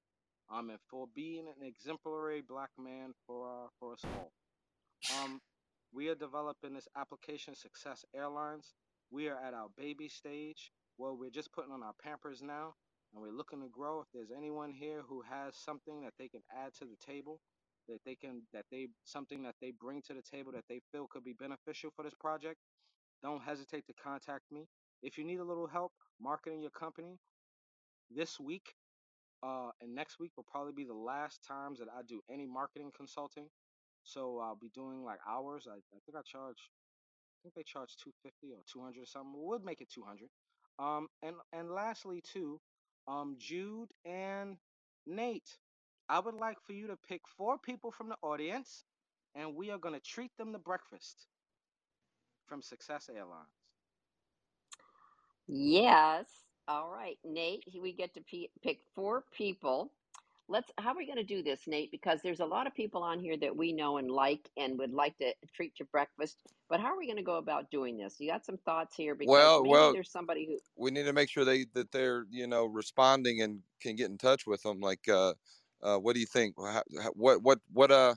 [0.51, 4.31] um, and for being an exemplary black man for uh, for us all.
[5.23, 5.41] Um,
[5.93, 8.73] we are developing this application, Success Airlines.
[9.11, 10.71] We are at our baby stage.
[10.97, 12.73] Well, we're just putting on our Pampers now
[13.13, 14.01] and we're looking to grow.
[14.01, 17.39] If there's anyone here who has something that they can add to the table,
[17.87, 21.07] that they can that they something that they bring to the table that they feel
[21.07, 22.57] could be beneficial for this project,
[23.23, 24.67] don't hesitate to contact me.
[25.01, 27.17] If you need a little help marketing your company,
[28.11, 28.73] this week
[29.43, 32.91] uh, and next week will probably be the last times that I do any marketing
[32.95, 33.45] consulting.
[34.03, 35.67] So I'll be doing like hours.
[35.69, 39.33] I, I think I charge, I think they charge 250 or 200 or something.
[39.35, 40.29] We'll make it 200.
[40.79, 42.59] Um, and and lastly too,
[43.07, 44.57] um, Jude and
[45.07, 45.57] Nate,
[46.09, 48.85] I would like for you to pick four people from the audience,
[49.35, 51.27] and we are gonna treat them to breakfast
[52.47, 53.49] from Success Airlines.
[55.47, 56.27] Yes.
[56.67, 57.65] All right, Nate.
[57.81, 59.91] We get to p- pick four people.
[60.49, 60.71] Let's.
[60.79, 61.91] How are we going to do this, Nate?
[61.91, 64.91] Because there's a lot of people on here that we know and like, and would
[64.91, 66.41] like to treat to breakfast.
[66.69, 68.15] But how are we going to go about doing this?
[68.19, 69.13] You got some thoughts here?
[69.13, 70.57] Because Well, maybe well, there's somebody who.
[70.75, 74.17] we need to make sure they that they're you know responding and can get in
[74.17, 74.79] touch with them.
[74.79, 75.33] Like, uh,
[75.83, 76.55] uh, what do you think?
[76.57, 78.15] How, how, what what what uh?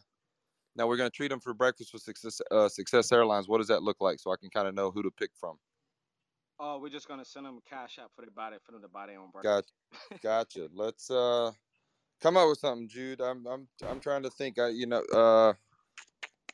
[0.74, 3.47] Now we're gonna treat them for breakfast with Success uh, Success Airlines.
[3.47, 4.18] What does that look like?
[4.18, 5.59] So I can kind of know who to pick from.
[6.59, 8.89] Oh, we're just gonna send them a cash app for the body for them to
[8.89, 9.64] buy their own Got
[10.01, 10.22] breakfast.
[10.22, 10.68] gotcha.
[10.72, 11.53] Let's uh
[12.23, 13.23] come up with something, Jude.
[13.23, 14.59] I'm I'm I'm trying to think.
[14.61, 15.55] I you know uh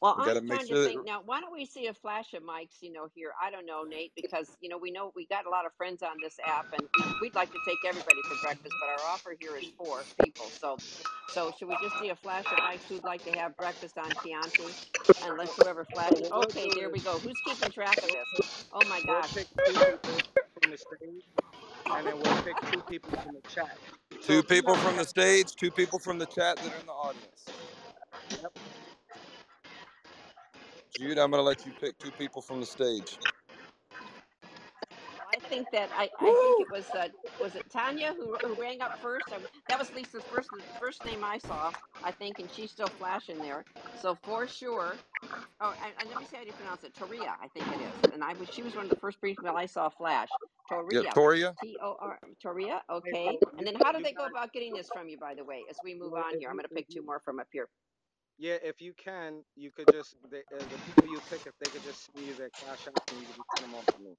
[0.00, 1.22] Well, we I'm got to make trying sure to that think now.
[1.24, 2.82] Why don't we see a flash of mics?
[2.82, 3.32] You know, here.
[3.42, 6.04] I don't know, Nate, because you know we know we got a lot of friends
[6.04, 9.34] on this app, and we, we'd like to take everybody for breakfast, but our offer
[9.40, 10.52] here is four people.
[10.52, 10.82] So,
[11.26, 14.14] so should we just see a flash of mics who'd like to have breakfast on
[14.14, 14.76] Keontae,
[15.20, 16.30] and let's whoever flashes.
[16.30, 17.20] Well, what we'll Okay, there we go.
[17.20, 18.30] Who's keeping track of this?
[18.72, 19.32] Oh my gosh.
[21.88, 23.78] Pick two people from the stage, and then we'll pick two people from the chat.
[24.22, 26.92] Two you people from the stage, two people from the chat that are in the
[26.92, 27.54] audience.
[28.42, 28.58] yep,
[30.98, 33.18] Jude, I'm gonna let you pick two people from the stage.
[35.48, 37.08] Think that I, I think it was uh,
[37.40, 39.24] was it Tanya who, who rang up first.
[39.32, 39.38] I,
[39.70, 41.72] that was Lisa's first first name I saw,
[42.04, 43.64] I think, and she's still flashing there.
[44.00, 44.94] So for sure.
[45.60, 46.94] Oh, and, and let me see how you pronounce it.
[46.94, 48.12] Toria, I think it is.
[48.12, 50.28] And I was she was one of the first people I saw flash.
[50.70, 51.10] Yeah, Toria.
[51.12, 51.54] Toria.
[51.62, 52.82] T O R Toria.
[52.90, 53.38] Okay.
[53.56, 55.16] And then how do they go about getting this from you?
[55.18, 57.40] By the way, as we move on here, I'm going to pick two more from
[57.40, 57.68] up here.
[58.38, 61.70] Yeah, if you can, you could just the, uh, the people you pick, if they
[61.70, 64.02] could just send you their cash app, and you could just send them off to
[64.02, 64.16] me.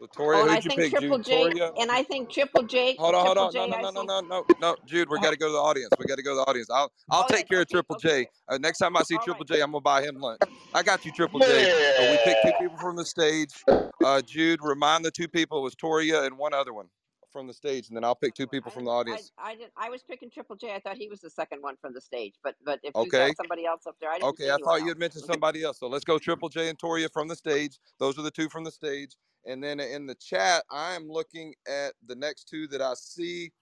[0.00, 0.90] So Oh, Toria, and I who'd you think pick?
[0.90, 1.72] Triple Jude, J, Toria.
[1.78, 3.54] and I think Triple J, Hold on, hold on.
[3.56, 4.76] No, J, no, I no, no, no, no, no.
[4.84, 5.96] Jude, we got to go to the audience.
[5.98, 6.70] We got to go to the audience.
[6.70, 8.28] I'll I'll oh yeah, take care of Triple okay, J.
[8.48, 9.46] Uh, next time I see all Triple right.
[9.46, 10.42] J, I'm gonna buy him lunch.
[10.72, 11.68] I got you, Triple J.
[11.98, 13.66] Uh, we picked two people from the stage.
[14.02, 16.90] Uh, Jude, remind the two people it was Toria and one other one
[17.32, 19.08] from the stage, and then I'll pick two oh, people I from the didn't.
[19.08, 19.32] I audience.
[19.38, 19.72] I didn't.
[19.76, 20.74] I was picking Triple J.
[20.74, 22.34] I thought he was the second one from the stage.
[22.42, 24.80] But but if you got somebody else up there, I didn't see Okay, I thought
[24.80, 25.78] you had mentioned somebody else.
[25.78, 27.78] So let's go Triple J and Toria from the stage.
[27.98, 29.16] Those are the two from the stage.
[29.46, 33.52] And then in the chat, I am looking at the next two that I see.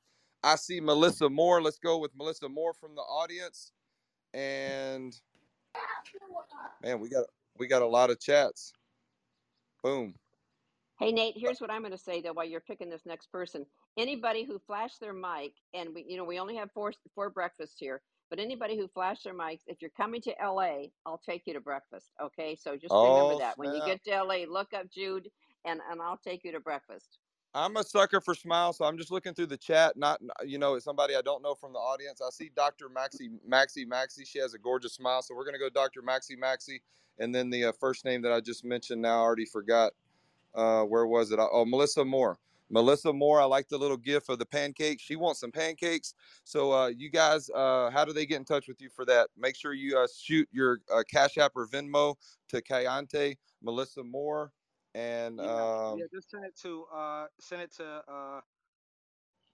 [0.43, 1.63] I see Melissa Moore.
[1.63, 3.73] Let's go with Melissa Moore from the audience.
[4.35, 5.15] And
[6.83, 7.27] man, we got
[7.59, 8.73] we got a lot of chats.
[9.83, 10.15] Boom.
[10.99, 12.33] Hey Nate, here's what I'm going to say though.
[12.33, 13.67] While you're picking this next person,
[13.99, 17.77] anybody who flashed their mic, and we, you know, we only have four four breakfasts
[17.79, 18.03] here.
[18.31, 21.61] But anybody who flashed their mics, if you're coming to LA, I'll take you to
[21.61, 22.13] breakfast.
[22.23, 23.87] Okay, so just remember Oh that when you snap!
[23.87, 25.31] get to LA, look up Jude,
[25.65, 27.19] and and I'll take you to breakfast.
[27.55, 29.97] I'm a sucker for smiles, so I'm just looking through the chat.
[29.97, 32.21] Not you know, it's somebody I don't know from the audience.
[32.21, 32.89] I see Dr.
[32.89, 34.27] Maxi Maxi Maxi.
[34.27, 36.03] She has a gorgeous smile, so we're gonna go Dr.
[36.03, 36.81] Maxi Maxi,
[37.19, 39.95] and then the uh, first name that I just mentioned now I already forgot.
[40.55, 41.39] Uh, where was it?
[41.41, 42.39] Oh, Melissa Moore.
[42.71, 43.41] Melissa Moore.
[43.41, 45.03] I like the little gift of the pancakes.
[45.03, 46.15] She wants some pancakes.
[46.45, 49.29] So uh, you guys, uh, how do they get in touch with you for that?
[49.37, 52.17] Make sure you uh, shoot your uh, Cash App or Venmo
[52.49, 54.53] to Keontae Melissa Moore,
[54.95, 58.41] and Yeah, um, yeah, just send it to uh send it to uh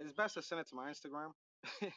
[0.01, 1.33] it's best to send it to my Instagram.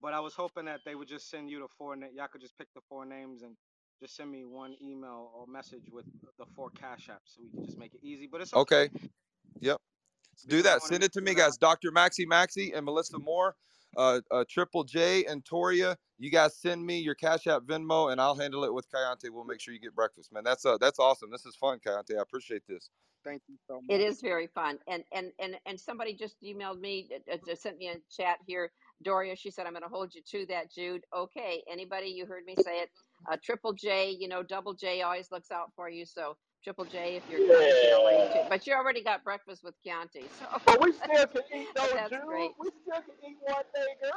[0.00, 2.40] but I was hoping that they would just send you the four na- y'all could
[2.40, 3.56] just pick the four names and
[4.00, 6.06] just send me one email or message with
[6.38, 8.28] the four cash apps so we can just make it easy.
[8.30, 8.88] But it's okay okay,
[9.60, 9.78] yep.
[10.46, 10.82] do because I that.
[10.82, 11.56] Send it to me, guys.
[11.56, 11.90] Dr.
[11.90, 13.56] Maxi Maxi and Melissa Moore,
[13.96, 15.96] uh, uh, Triple J and Toria.
[16.18, 19.30] You guys send me your Cash App, Venmo, and I'll handle it with Keontae.
[19.30, 20.44] We'll make sure you get breakfast, man.
[20.44, 21.30] That's uh, that's awesome.
[21.30, 22.18] This is fun, Keontae.
[22.18, 22.90] I appreciate this.
[23.24, 23.84] thank you so much.
[23.88, 27.78] It is very fun, and and and and somebody just emailed me, uh, uh, sent
[27.78, 28.70] me a chat here.
[29.02, 32.44] Doria, she said, "I'm going to hold you to that, Jude." Okay, anybody, you heard
[32.44, 32.90] me say it.
[33.30, 36.04] Uh, Triple J, you know, Double J always looks out for you.
[36.06, 38.48] So Triple J, if you're LA, too.
[38.48, 42.14] but you already got breakfast with Keontae, so But we still can eat though, that's
[42.26, 42.50] great.
[42.58, 44.12] We still can eat one day, girl.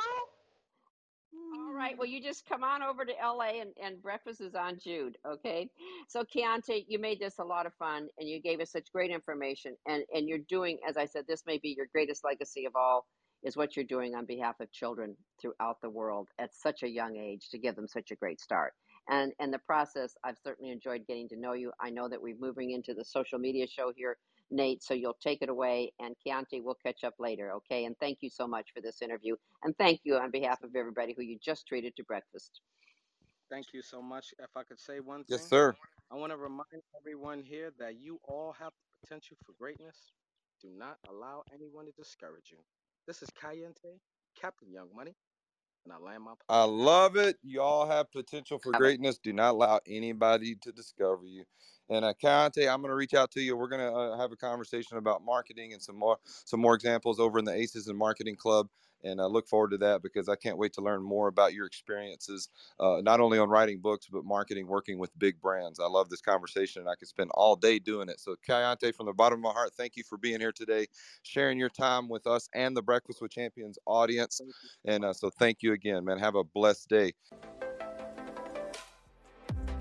[1.55, 1.97] All right.
[1.97, 5.17] Well, you just come on over to LA and, and breakfast is on Jude.
[5.27, 5.69] Okay.
[6.07, 9.09] So, Keontae, you made this a lot of fun and you gave us such great
[9.11, 9.75] information.
[9.87, 13.05] And, and you're doing, as I said, this may be your greatest legacy of all,
[13.43, 17.17] is what you're doing on behalf of children throughout the world at such a young
[17.17, 18.73] age to give them such a great start.
[19.09, 21.71] And and the process, I've certainly enjoyed getting to know you.
[21.81, 24.17] I know that we're moving into the social media show here,
[24.49, 24.81] Nate.
[24.83, 27.85] So you'll take it away, and Keontae, we'll catch up later, okay?
[27.85, 31.13] And thank you so much for this interview, and thank you on behalf of everybody
[31.17, 32.61] who you just treated to breakfast.
[33.49, 34.33] Thank you so much.
[34.39, 35.75] If I could say one thing, Yes, sir.
[36.11, 40.13] I want to remind everyone here that you all have the potential for greatness.
[40.61, 42.59] Do not allow anyone to discourage you.
[43.05, 43.99] This is Keontae,
[44.39, 45.15] Captain Young Money,
[45.85, 46.61] and I land my plane.
[46.61, 47.37] I love it.
[47.43, 49.17] You all have potential for greatness.
[49.17, 51.45] Do not allow anybody to discover you.
[51.89, 53.57] And uh, Keontae, I'm going to reach out to you.
[53.57, 57.19] We're going to uh, have a conversation about marketing and some more some more examples
[57.19, 58.69] over in the Aces and Marketing Club.
[59.03, 61.65] And I look forward to that because I can't wait to learn more about your
[61.65, 62.49] experiences,
[62.79, 65.79] uh, not only on writing books but marketing, working with big brands.
[65.79, 68.19] I love this conversation, and I could spend all day doing it.
[68.19, 70.87] So, Keontae, from the bottom of my heart, thank you for being here today,
[71.23, 74.41] sharing your time with us and the Breakfast with Champions audience.
[74.85, 76.19] And uh, so, thank you again, man.
[76.19, 77.13] Have a blessed day.